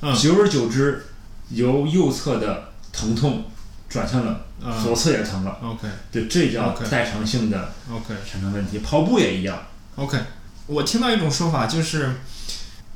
[0.00, 1.06] 嗯久而久之，
[1.50, 3.44] 由右侧的疼痛
[3.88, 5.58] 转向了嗯左侧也疼了。
[5.62, 8.78] ，OK 对，这叫代偿性的 OK 产生问题。
[8.78, 9.58] 跑步也一样
[9.96, 10.18] ，OK，
[10.66, 12.14] 我听到一种说法就是，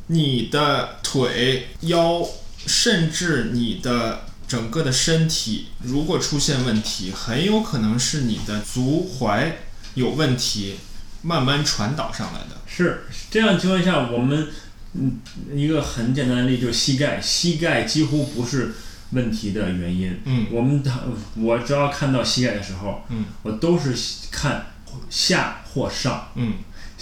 [0.09, 2.26] 你的腿、腰，
[2.66, 9.52] 甚至你的整个的身体，如果出现问题，很有可能是你的足踝
[9.94, 10.76] 有问题，
[11.22, 12.61] 慢慢传导上来的。
[12.66, 14.48] 是这样情况下，我们
[14.94, 15.20] 嗯
[15.55, 18.74] 一个很简单的例子就是膝盖，膝盖几乎不是
[19.12, 20.20] 问题的原因。
[20.24, 20.92] 嗯我们的
[21.36, 23.94] 我只要看到膝盖的时候，嗯我都是
[24.30, 24.66] 看
[25.09, 26.55] 下或上，嗯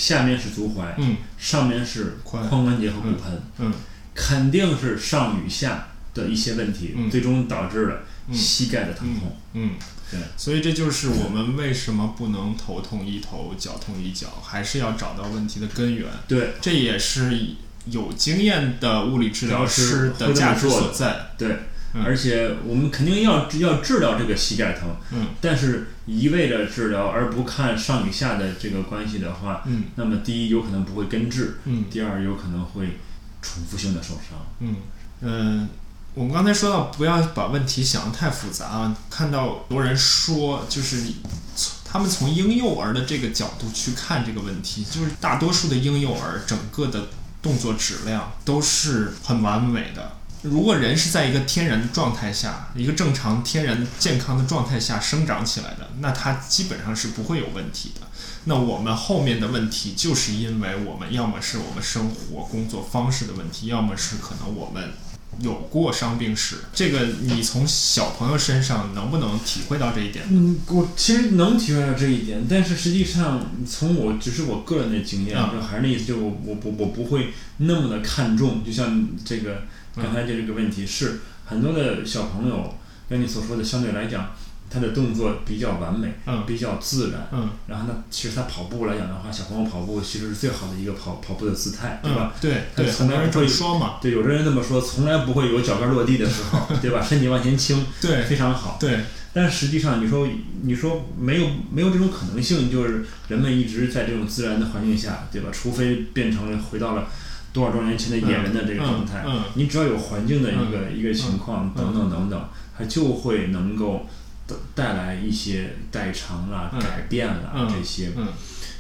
[0.03, 1.17] 下面是足踝，嗯。
[1.39, 2.43] 上面是髋。
[2.49, 3.73] 髋关节和骨盆，嗯。
[4.15, 7.09] 肯定是上与下的一些问题，嗯。
[7.09, 8.35] 最终导致了嗯。
[8.35, 9.37] 膝盖的疼痛。
[9.53, 9.75] 嗯，
[10.11, 16.09] 对，所以这就是我们为什么不能头痛医头，脚痛医脚，还是要找到问题的根源。
[16.27, 16.55] 对。
[16.61, 17.39] 这也是
[17.87, 21.31] 有经验的物理治疗师的价值所在。
[21.39, 21.59] 对，
[21.95, 32.99] 嗯而且我们肯定要要治疗这个膝盖疼，嗯但是一味的治疗而不看上与下的这个关系的话，嗯那么第一有可能不会根治，嗯第二有可能会
[33.43, 34.39] 重复性的受伤。
[34.61, 34.77] 嗯
[35.21, 35.69] 嗯，
[36.15, 38.97] 我们刚才说到不要把问题想得太复杂啊。
[39.11, 41.17] 看到很多人说，就是你
[41.55, 47.09] 从他们从婴幼儿的这个角度去看这个问题，就是大多数的婴幼儿整个的
[47.43, 50.17] 动作质量都是很完美的。
[50.43, 58.07] 如果人是在一个天然的状态下，一个正常、天然、健康的状态下生长起来的，那他基本上是不会有问题的。
[58.45, 64.91] 那我们后面的问题，就是因为我们要么是我们生活工作方式的问题，要么是可能我们
[65.39, 66.57] 有过伤病史。
[66.75, 70.25] 这个你从小朋友身上能不能体会到这一点？
[70.29, 79.67] 嗯，我其实能体会到这一点，但是实际上从我只是我个人的经验，嗯就还是那意思，就我我我我不会那么的看重，就像这个嗯
[79.97, 82.75] 刚才就这个问题是很多的小朋友
[83.09, 84.31] 跟你所说的相对来讲，
[84.71, 92.33] 他的动作比较完美，嗯比较自然，嗯然后呢，其实他跑步来讲的话，小朋友跑步其实是最好的一个跑跑步的姿态，对吧？
[92.35, 93.95] 嗯，对他对，从来不会很多人这么说嘛。
[94.01, 97.03] 对，有的人这么说，从来不会有脚跟落地的时候， 对吧？
[97.03, 98.79] 身体往前倾，对非常好。
[98.81, 99.01] 对，
[99.35, 100.27] 但实际上，你说
[100.63, 105.51] 你说没有没有这种可能性，就是人们一直在这种自然的环境下，对吧？
[105.53, 107.09] 除非变成了回到了
[107.53, 109.25] 多少多少年前的野人的这个状态，
[109.55, 114.07] 你只要有环境的一个、一个情况等等等等，它就会能够
[114.47, 118.13] 带带来一些代偿啦、嗯改变啦、嗯这些。
[118.17, 118.29] 嗯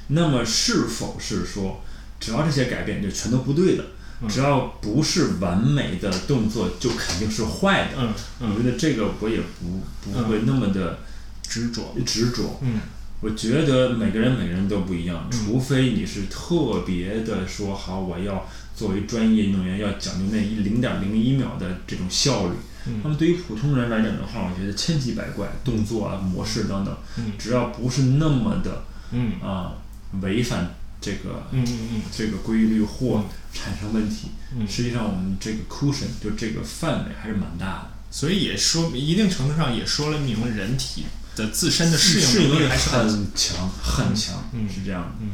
[0.08, 1.80] 那么是否是说，
[2.18, 3.84] 只要这些改变就全都不对的？
[4.22, 7.96] 嗯只要不是完美的动作，就肯定是坏的。
[7.98, 11.00] 嗯嗯，我觉得这个我也不不会那么的
[11.42, 11.94] 执着。
[12.06, 12.58] 执着。
[12.62, 12.80] 嗯
[13.20, 18.46] 我觉得每个人每个人都不一样，嗯除非你是特别的说好，我要
[18.82, 22.54] 作为专业运动员要讲究那一零点零一秒的这种效率。
[22.84, 27.32] 那嗯么对于普通人来讲的话，我觉得千奇百怪动作啊、模式等等，嗯。
[27.38, 29.40] 只要不是那么的嗯。
[29.40, 29.74] 啊
[30.20, 33.24] 违反这个嗯嗯这个规律或嗯。
[33.54, 37.90] 产生问题，嗯，实际上我们这个 cushion 就这个范围还是蛮大的。
[38.10, 41.04] 所以也说一定程度上也说了明了人体
[41.36, 44.68] 的自身的适适应能力还是很很强，很强，嗯。
[44.68, 45.28] 是这样的，嗯。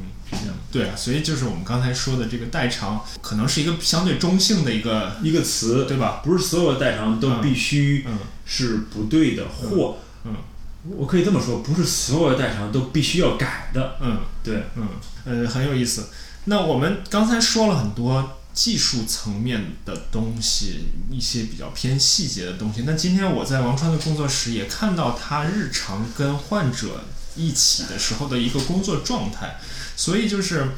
[0.70, 6.20] 对啊，所以就是我们刚才说的这个代偿，可能是一个相对中性的一个，一个词，对吧？
[6.22, 10.34] 不是所有的代偿都嗯必须嗯是不对的，或嗯
[10.96, 13.96] 我可以这么说，不是所有的代偿都必须要改的。
[14.00, 14.88] 嗯对，嗯
[15.24, 16.08] 呃，很有意思。
[16.44, 22.82] 那我们刚才说了很多技术层面的东西，一些比较偏细节的东西。
[22.86, 27.04] 那今天我在王川的工作室也看到他日常跟患者
[27.36, 29.58] 一起的时候的一个工作状态，
[29.98, 30.68] 所以就是。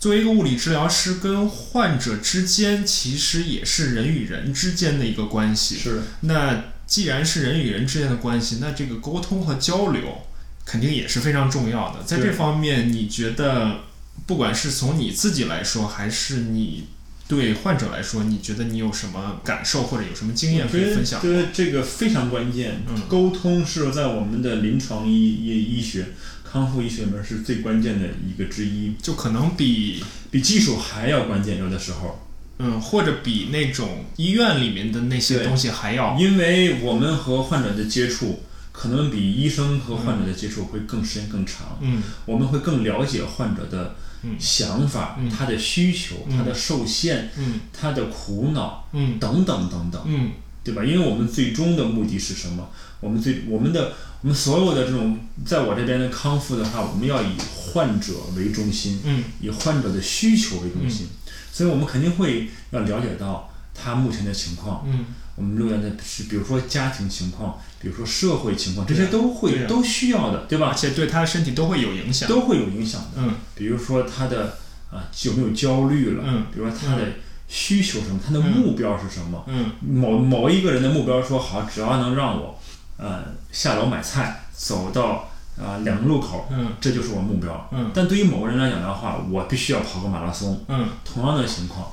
[0.00, 5.76] 作为一个物理治疗师，跟患者之间其实也是人与人之间的一个关系。
[5.76, 10.18] 是，那既然是人与人之间的关系，那这个沟通和交流
[10.64, 12.04] 肯定也是非常重要的。
[12.04, 13.80] 在这方面，你觉得，
[14.24, 16.84] 不管是从你自己来说，还是你
[17.26, 21.20] 对患者来说，你觉得你有什么感受或者有什么经验可以分享？
[21.20, 22.82] 觉得这个非常关键。
[22.88, 26.06] 嗯沟通是在我们的临床医医医学、
[26.50, 31.58] 康复医学里面是最关键的一个之一，就可能比比技术还要关键。
[31.58, 32.26] 有的时候，
[32.58, 38.40] 嗯，或者比那种医院里面的那些东西还要，因为我们和患者的接触，
[38.72, 41.78] 可能比医生和患者的接触会更时间更长。
[41.80, 50.30] 嗯我们会更了解患者的嗯想法、嗯他的需求、嗯他的受限、嗯他的苦恼嗯等等等等，嗯
[50.64, 50.84] 对吧？
[50.84, 52.68] 因为我们最终的目的是什么？
[53.00, 53.92] 我们最我们的
[54.22, 61.06] 我们所有的这种，在我这边的康复的话，我们要以患者为中心，嗯以患者的需求为中心，
[61.52, 65.06] 所以我们肯定会要了解到他目前的情况，嗯
[65.36, 70.74] 我们六院的是，比如说家庭情况，比如说社会情况，这些都会、啊都需要的，对吧而？
[70.74, 72.28] 且对他的身体都会有影响。
[72.28, 73.22] 都会有影响的。
[73.22, 74.58] 嗯比如说他的
[74.90, 77.04] 啊有没有焦虑了，嗯比如说他的
[77.46, 79.44] 需求什么，他的目标是什么？
[79.46, 82.58] 嗯某某一个人的目标说好，只要能让我
[82.98, 86.68] 呃下楼买菜，走到啊、两个路口，嗯。
[86.80, 87.68] 这就是我目标。
[87.72, 87.90] 嗯。
[87.94, 90.88] 但对于某个人来讲的话，我必须要跑个马拉松，嗯。
[91.04, 91.92] 同样的情况，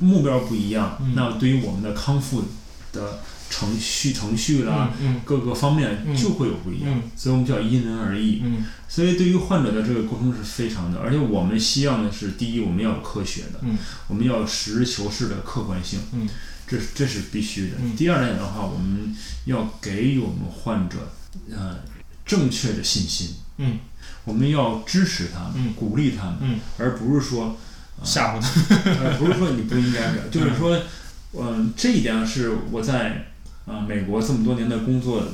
[0.00, 1.12] 目标不一样，嗯。
[1.14, 2.44] 那对于我们的康复
[2.92, 3.18] 的
[3.50, 4.90] 程序程序啦。
[5.00, 7.10] 嗯各个方面嗯就会有不一样，嗯。
[7.16, 8.40] 所以我们叫因人而异。
[8.44, 8.64] 嗯。
[8.88, 13.76] 所以对于患者的这个沟通是非常的，而且我们希望的是，第一，我们要有科学的，嗯。
[14.08, 16.28] 我们要实事求是的客观性，嗯
[16.66, 17.76] 这是这是必须的。
[17.80, 17.96] 嗯。
[17.96, 21.12] 第二点的话，我们要给予我们患者
[21.50, 21.78] 呃
[22.24, 23.78] 正确的信心，嗯。
[24.24, 25.74] 我们要支持他们，嗯。
[25.74, 27.56] 鼓励他们，嗯，而不是说
[28.02, 28.74] 吓唬他。
[29.02, 30.80] 呃不是说你不应该的，就是说，
[31.34, 33.26] 嗯、这一点是我在
[33.66, 35.28] 啊、呃美国这么多年的工作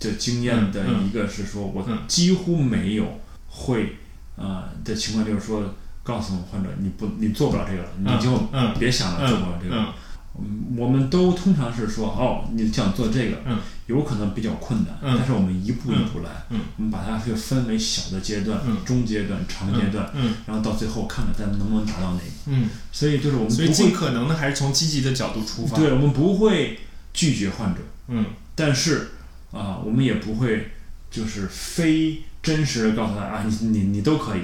[0.00, 2.02] 的经验的一个是说，我嗯。
[2.08, 3.96] 几乎没有会
[4.36, 8.74] 啊、呃的情况，就是说告诉患者你不你做不了这个了，你就嗯。
[8.80, 9.94] 别想了，嗯做不了这个。
[10.40, 13.58] 嗯嗯，我们都通常是说，哦，你想做这个，嗯。
[13.86, 15.14] 有可能比较困难，嗯。
[15.16, 16.60] 但是我们一步一步来，嗯。
[16.76, 18.76] 我们把它就分为小的阶段、嗯。
[18.84, 20.34] 中阶段、长阶段，嗯。
[20.46, 22.24] 然后到最后看看咱们能不能达到那个。
[22.46, 25.76] 嗯，所以就是我们所以，尽可能的还是从积极的角度出发。
[25.76, 26.78] 对，我们不会
[27.14, 28.26] 拒绝患者，嗯。
[28.54, 29.12] 但是
[29.50, 30.72] 啊、我们也不会
[31.10, 34.42] 就是非真实的告诉他啊，你你你都可以，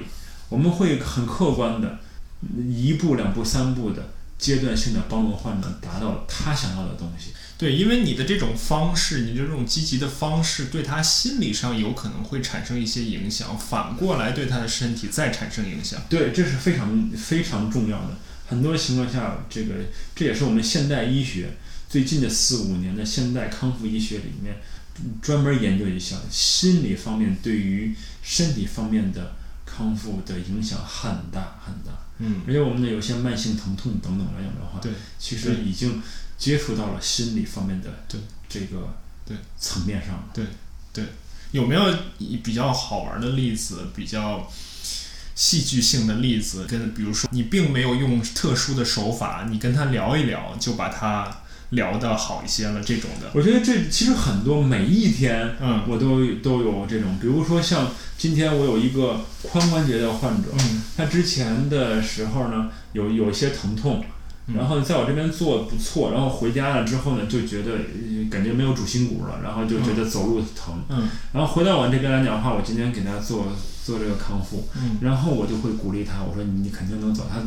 [0.48, 1.98] 我们会很客观的，
[2.66, 4.08] 一步两步三步的
[4.38, 7.32] 阶段性的帮助患者达到他想要的东西。
[7.56, 16.02] 对，因为你的这种方式，你这种积极的方式，对他心理上有可能会产生一些影响，反过来对他的身体再产生影响。
[16.08, 18.16] 对，这是非常非常重要的。
[18.46, 19.74] 很多情况下，这个
[20.16, 21.56] 这也是我们现代医学
[21.88, 24.56] 最近的四五年的现代康复医学里面
[25.22, 29.32] 专门研究一下心理方面对于身体方面的
[29.64, 32.03] 康复的影响很大很大。
[32.18, 32.42] 嗯。
[32.46, 36.02] 而且我们的有些慢性疼痛等等来讲的话，对，其实已经
[36.38, 38.20] 接触到了心理方面的对。
[38.48, 38.94] 这个
[39.26, 39.36] 对。
[39.58, 40.24] 层面上了。
[40.32, 40.44] 对
[40.92, 41.04] 对。
[41.52, 41.82] 有没有
[42.42, 44.50] 比较好玩的例子，比较
[45.36, 46.66] 戏剧性的例子？
[46.66, 53.30] 跟比如说，你并没有用特殊的手法，你跟他聊一聊，就把他聊的好一些了，这种的。
[53.34, 55.82] 我觉得这其实很多，每一天嗯。
[55.88, 59.20] 我都都有这种，比如说像今天我有一个
[59.52, 60.82] 髋关节的患者，嗯。
[60.96, 64.04] 他之前的时候呢有有一些疼痛，
[64.46, 64.56] 嗯。
[64.56, 71.08] 然后在我这边做不错，然后回家了之后呢就觉得呃感觉没有主心骨了，然后就觉得走路疼，嗯。
[71.32, 73.48] 然后回到我这边来讲的话，我今天给他做
[73.84, 74.98] 做这个康复，嗯。
[75.00, 77.40] 然后我就会鼓励他，我说你肯定能走，他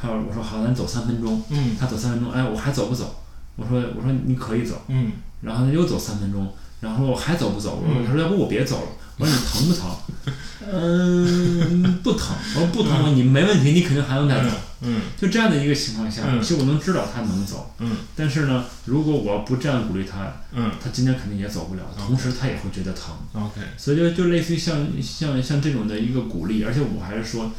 [0.00, 1.76] 他说我说好，咱走三分钟，嗯。
[1.78, 3.20] 他走三分钟，哎，我还走不走？
[3.56, 4.82] 我说我说你可以走。
[4.88, 6.50] 嗯然后他又走三分钟，
[6.80, 7.82] 然后我还走不走？
[7.86, 8.88] 我说嗯他说要不我别走了。
[9.18, 10.34] 我说 你疼不疼？
[10.72, 12.34] 嗯，不疼。
[12.56, 14.50] 我说不疼，我说你没问题，你肯定还能再走。
[14.86, 23.14] 嗯就这样的一个情况下，嗯其实我能知道他能走，嗯但是呢，如果我不这样鼓励他，嗯他今天肯定也走不了，同时他也会觉得疼。
[23.34, 27.50] ，OK，所以就就类似于像像像这种的一个鼓励，而且我还是说，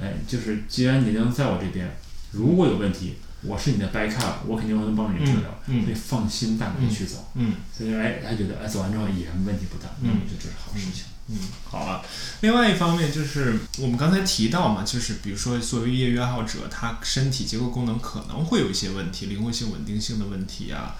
[0.00, 1.94] 哎，就是既然你能在我这边，
[2.32, 3.14] 如果有问题，
[3.46, 7.26] 我是你的 backup，我肯定会能帮你治疗，嗯嗯所以放心大胆地去走。
[7.34, 7.54] 嗯。
[7.76, 11.04] 所以哎，他觉得哎，走完之后也问题不大，那嗯我觉得这是好事情。
[11.28, 11.38] 嗯，
[11.70, 12.02] 好了。
[12.40, 20.96] 另外一方面就是我们刚才提到嘛，就是比如说作为业余爱好者，他身体结构功能可能会有一些问题，灵活性、稳定性的问题啊。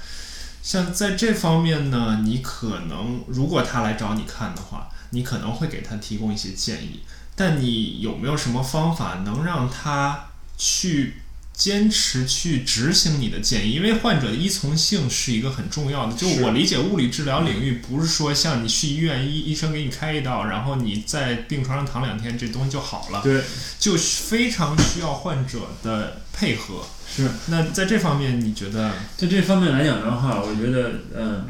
[0.63, 7.01] 像在这方面呢，你可能如果他来找你看的话，你可能会给他提供一些建议。
[7.37, 10.27] 但你有没有什么方法能让他
[10.57, 11.17] 去
[11.57, 16.17] 坚持去执行你的建议，因为患者的依从性是一个很重要的。
[16.17, 23.23] 就我理解物理治疗领域不是说像你去医院医医生给你开一刀，然后你在病床上躺两天，这东西就好了。
[23.23, 23.45] 对，
[23.79, 26.85] 就非常需要患者的配合。
[27.09, 27.31] 是。
[27.47, 28.91] 那在这方面，你觉得？
[29.17, 31.47] 在这方面来讲的话，我觉得，嗯，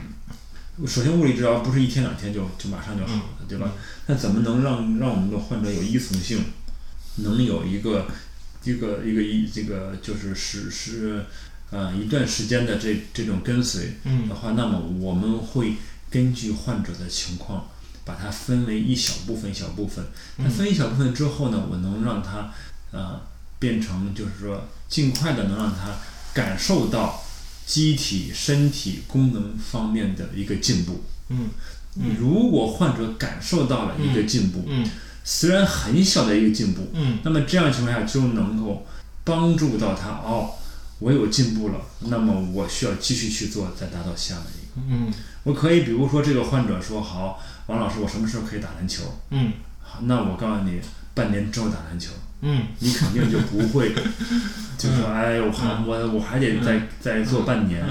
[0.86, 3.72] 首先物理治疗不是一天两天就就马上就好了，对吧？
[4.06, 6.44] 那怎么能让让我们的患者有依从性，
[7.16, 8.06] 能有一个？
[8.64, 11.24] 一个一个一这个就是是是，
[11.70, 13.96] 呃一段时间的这这种跟随
[14.28, 15.74] 的话，那么我们会
[16.10, 17.68] 根据患者的情况，
[18.04, 20.06] 把它分为一小部分一小部分。
[20.38, 22.52] 那分一小部分之后呢，我能让他
[22.90, 23.20] 呃
[23.58, 25.98] 变成就是说尽快的能让他
[26.32, 27.22] 感受到
[27.66, 31.04] 机体身体功能方面的一个进步。
[31.28, 31.50] 嗯，
[32.18, 34.64] 如果患者感受到了一个进步。
[34.66, 34.88] 嗯。
[35.24, 38.86] 虽然很小的一个进步，嗯，那么这样情况下就能够
[39.24, 40.50] 帮助到他哦，
[40.98, 45.12] 我有进步了，那么我需要继续去做，再达到下面一个，嗯，
[45.44, 49.02] 我可以比如说这个患者说好，王老师，我什么时候可以打篮球？
[49.30, 50.78] 嗯，好，那我告诉你，
[51.14, 52.10] 半年之后打篮球，
[52.42, 53.94] 嗯，你肯定就不会，
[54.76, 57.82] 就说哎，我还我我还得再再做半年，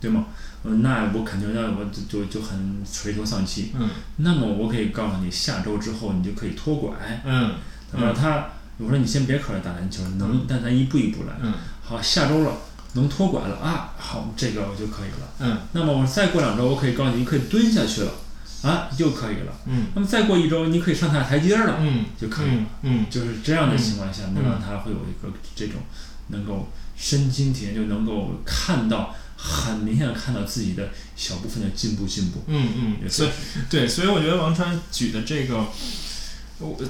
[0.00, 0.26] 对吗？
[0.64, 3.72] 那我肯定那我就就就很垂头丧气。
[3.78, 6.94] 嗯，那么我可以告诉你，下周之后你就可以脱拐。
[7.24, 7.52] 嗯，
[7.92, 8.14] 对吧？
[8.18, 8.46] 他
[8.78, 11.34] 我说你先别考虑打篮球，能，但咱一步一步来。
[11.42, 11.52] 嗯，
[11.82, 12.52] 好，下周了，
[12.94, 15.28] 能脱拐了啊，好，这个我就可以了。
[15.40, 18.12] 嗯，那么我再过两周，我可以告诉你，你可以蹲下去了，
[18.62, 19.52] 啊，就可以了。
[19.66, 22.62] 嗯，那么再过一周，你可以上下台阶了，嗯，就可以了。
[22.82, 25.82] 嗯，就是这样的情况下，能让他会有一个这种
[26.28, 29.14] 能够身心体验，就能够看到。
[29.36, 32.42] 很明显的看到自己的小部分的进步，进步。
[32.46, 33.30] 嗯嗯，所以
[33.68, 35.66] 对，所以我觉得王川举的这个，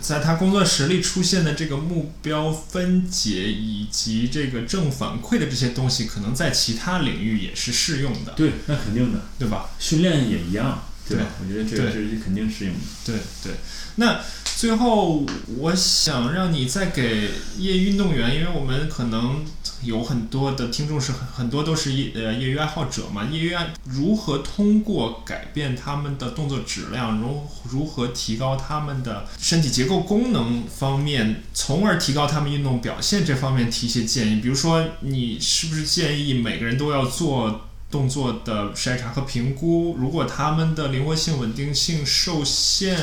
[0.01, 8.33] 在他工作室里出现的这个目标分解以及这个正反馈的这些东西，可能在其他领域也是适用的。
[8.33, 9.71] 对，那肯定的，对吧？
[9.79, 11.27] 训练也一样，对吧？
[11.41, 12.81] 我觉得这个是肯定适用的。
[13.05, 13.53] 对对，
[13.97, 14.21] 那。
[14.57, 15.27] 最后，
[15.59, 19.45] 我想让你再给业余运动员，因为我们可能
[19.85, 34.41] 有很多的听众是很很多都是业呃业余爱好者嘛，业余爱如何通过改变他们的动作质量，如如何提高他们的身体结构功能方面，从而提高他们运动表现这方面提一些建议。
[34.41, 39.97] 比如说，你是不是建议每个人都要做动作的筛查和评估？
[39.99, 42.97] 如果他们的灵活性、稳定性受限？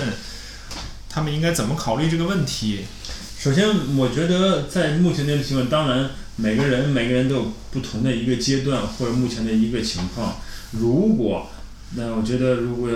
[1.13, 2.85] 他们应该怎么考虑这个问题？
[3.37, 10.35] 首先，我觉得在目前这个情况，当然每个人每个人都有不同的一个阶段或者目前的一个情况。
[10.71, 11.47] 如果
[11.95, 12.89] 那我觉得，如果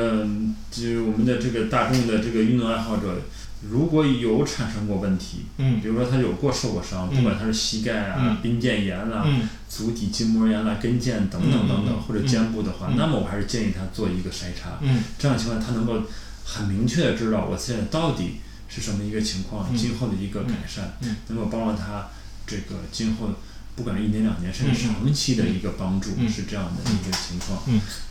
[0.71, 3.21] 就我们的这个大众的这个运动爱好者，
[3.69, 9.25] 如果有产生过问题，嗯，比如说他有过受过伤，不管他是膝盖啊、髌腱炎啦、
[9.67, 14.79] 足底筋膜炎啦、跟腱等等等等，或者肩部的话，那么我还是建议他做一个筛查。
[14.81, 16.01] 嗯，这样情况他能够。
[16.47, 18.35] 很明确的知道我现在到底
[18.69, 20.95] 是什么一个情况，今后的一个改善，
[21.27, 22.07] 能够帮助他
[22.45, 23.29] 这个今后
[23.75, 27.61] 不管是一年两年甚至长期的一个帮助，是这样的一个情况。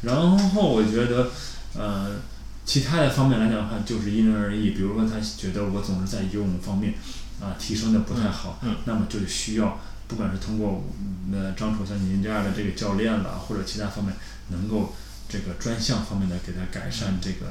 [0.03, 1.31] 然后我觉得，
[1.75, 2.17] 呃，
[2.65, 4.71] 其他的方面来讲的话，就是因人而异。
[4.71, 6.95] 比如说他觉得我总是在游泳方面
[7.41, 10.85] 啊提升的不太好，那么就需要不管是通过
[11.33, 14.15] 呃张楚像您这样的这个教练了，或者其他方面
[14.49, 14.95] 能够。
[15.27, 17.47] 这个专项方面的给他改善这个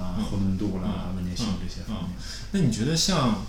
[0.00, 2.12] 啊活动度啦、稳定性这些方面。
[2.52, 3.44] 那你觉得像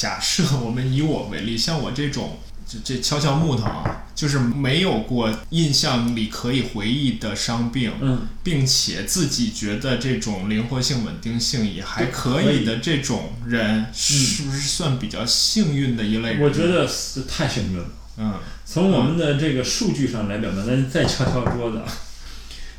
[0.00, 16.40] 假设我们以我为例，像我这种这这敲敲木头啊，就是没有过印象里可以回忆的伤病，嗯，并且自己觉得这种灵活性、稳定性也还可以的这种人，是不是算比较幸运的一类人？
[16.40, 16.88] 我觉得
[17.28, 17.84] 太幸运了。
[18.16, 18.34] 嗯，
[18.64, 21.82] 从我们的这个数据上来表达，咱再敲敲桌子。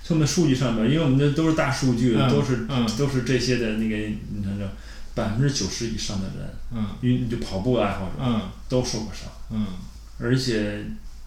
[0.03, 4.67] 从我们数据上面，因为我们的都是大数据，都是嗯都是这些的那个，你看这
[5.15, 9.67] 百分之九十以上的人，嗯，运就跑步爱好者，嗯，都受过伤，嗯，
[10.19, 10.85] 而且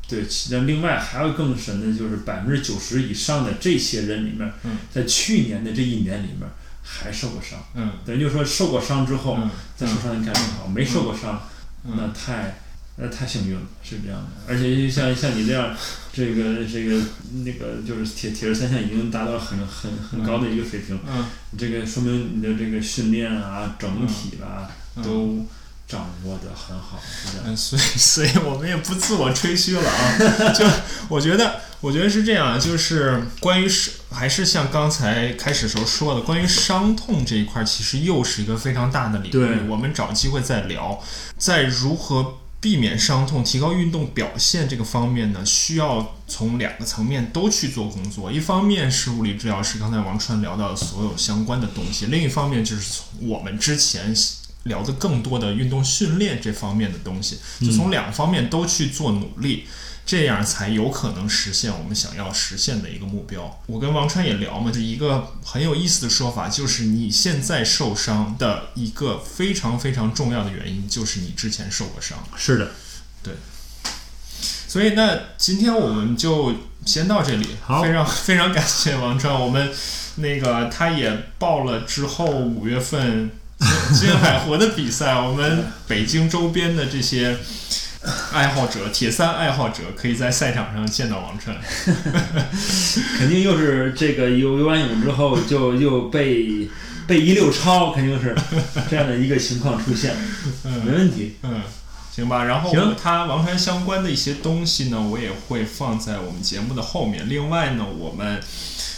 [0.08, 4.52] 对，那另外还有更神的就是百分之九十以上的这些人里面，
[4.92, 6.48] 在去年的这一年里面
[6.82, 9.38] 还受过伤，嗯，等于就是说受过伤之后
[9.76, 11.42] 再受伤你感觉好，没受过伤
[11.82, 12.58] 那太。
[12.96, 15.76] 那太幸运了，是这样的，而且像像你这样，
[16.12, 17.02] 这个这个
[17.44, 21.24] 那个就是铁铁人三项已经达到很很很高的一个水平，嗯，
[21.58, 24.70] 这个说明你的这个训练啊，整体啦
[25.02, 25.44] 都
[25.88, 27.02] 掌握的很好。
[27.44, 30.64] 嗯，所以所以我们也不自我吹嘘了啊， 就
[31.08, 41.02] 我觉得我觉得是这样，就是关于是还是像刚才开始时候说的，关于伤痛这一块，其实又是一个非常大的领域，我们找机会再聊，
[41.36, 42.38] 在如何。
[42.64, 48.32] 避免伤痛、提高运动表现这个方面呢，需要从两个层面都去做工作。
[48.32, 54.16] 一方面是物理治疗师刚才王川聊到的所有相关的东西，另一方面就是从我们之前
[54.62, 59.66] 聊的更多的运动训练这方面的东西，就从两方面都去做努力。
[60.06, 63.58] 这样才有可能实现我们想要实现的一个目标。
[63.66, 72.18] 我跟王川也聊嘛，是一个很有意思的说法，就是你现在受伤的一个非常非常重要的原因，就是你之前受过伤。
[72.36, 72.72] 是的，
[73.22, 73.32] 对。
[74.68, 76.54] 所以那今天我们就
[76.84, 77.56] 先到这里。
[77.64, 79.72] 好，非常非常感谢王川，我们
[80.16, 83.30] 那个他也报了之后五月份
[83.94, 87.38] 金海湖的比赛，我们北京周边的这些。
[88.32, 91.56] 爱好者，铁三爱好者可以在赛场上见到王川，
[93.16, 96.68] 肯定又是这个游游完泳之后就又被
[97.06, 98.36] 被一溜超，肯定是
[98.90, 100.14] 这样的一个情况出现。
[100.64, 101.36] 嗯，没问题。
[101.44, 101.62] 嗯，
[102.14, 102.44] 行吧。
[102.44, 107.26] 然后他王川相关的一些东西呢，我也会放在我们节目的后面。
[107.26, 108.38] 另外呢，我们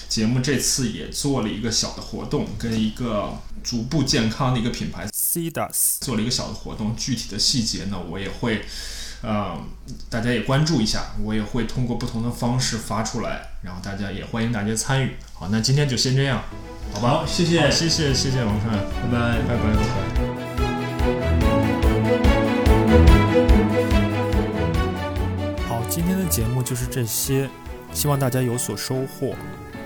[0.09, 6.97] 节目这次也做了一个小的活动，跟一个逐步健康的一个品牌 CDAS 做了一个小的活动。
[6.97, 8.65] 具体的细节呢，我也会。
[9.23, 9.57] 呃，
[10.09, 15.17] 大家也关注一下，我也会通过不同的方式发出来，然后大家也欢迎大家参与。
[15.33, 16.43] 好，那今天就先这样，
[16.93, 17.25] 好吧？
[17.27, 19.97] 谢谢，谢谢，谢谢王川，拜拜，拜拜，拜拜。
[25.69, 27.49] 好，今天的节目就是这些，
[27.93, 29.35] 希望大家有所收获。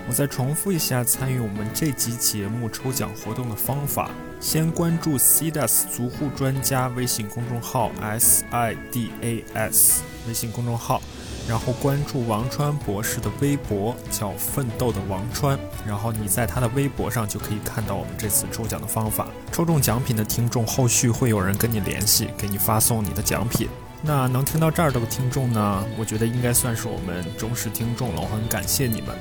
[0.07, 4.09] 我再重复一下参与我们这集节目抽奖活动的方法：
[4.39, 11.01] 先关注 CDAS 足护专家微信公众号 S I D A S 微信公众号，
[11.47, 15.57] 然后关注王川博士的微博叫“奋斗的王川”，
[15.87, 19.27] 然后你在他的微博上就可以看到我们这次抽奖的方法。
[19.51, 23.69] 抽中奖品的听众，后续会有人跟你联系，给你发送你的奖品。
[24.03, 29.15] 那能听到这儿的听众呢，我觉得应该算是我们忠实听众了，我很感谢你们。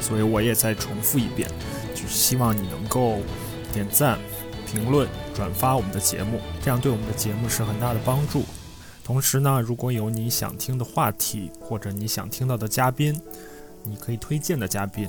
[0.00, 1.48] 所以我也再重复一遍，
[1.94, 3.18] 就是希望你能够
[3.72, 4.18] 点赞、
[4.66, 8.44] 评论、转发我们的节目，这样对我们的节目是很大的帮助。
[9.04, 13.20] 同时呢，如果有你想听的话题或者你想听到的嘉宾，
[13.84, 15.08] 你可以推荐的嘉宾，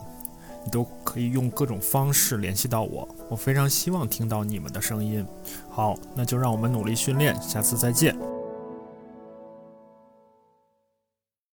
[0.64, 3.08] 你都可以用各种方式联系到我。
[3.28, 5.26] 我非常希望听到你们的声音。
[5.70, 8.37] 好，那就让我们努力训练，下次再见。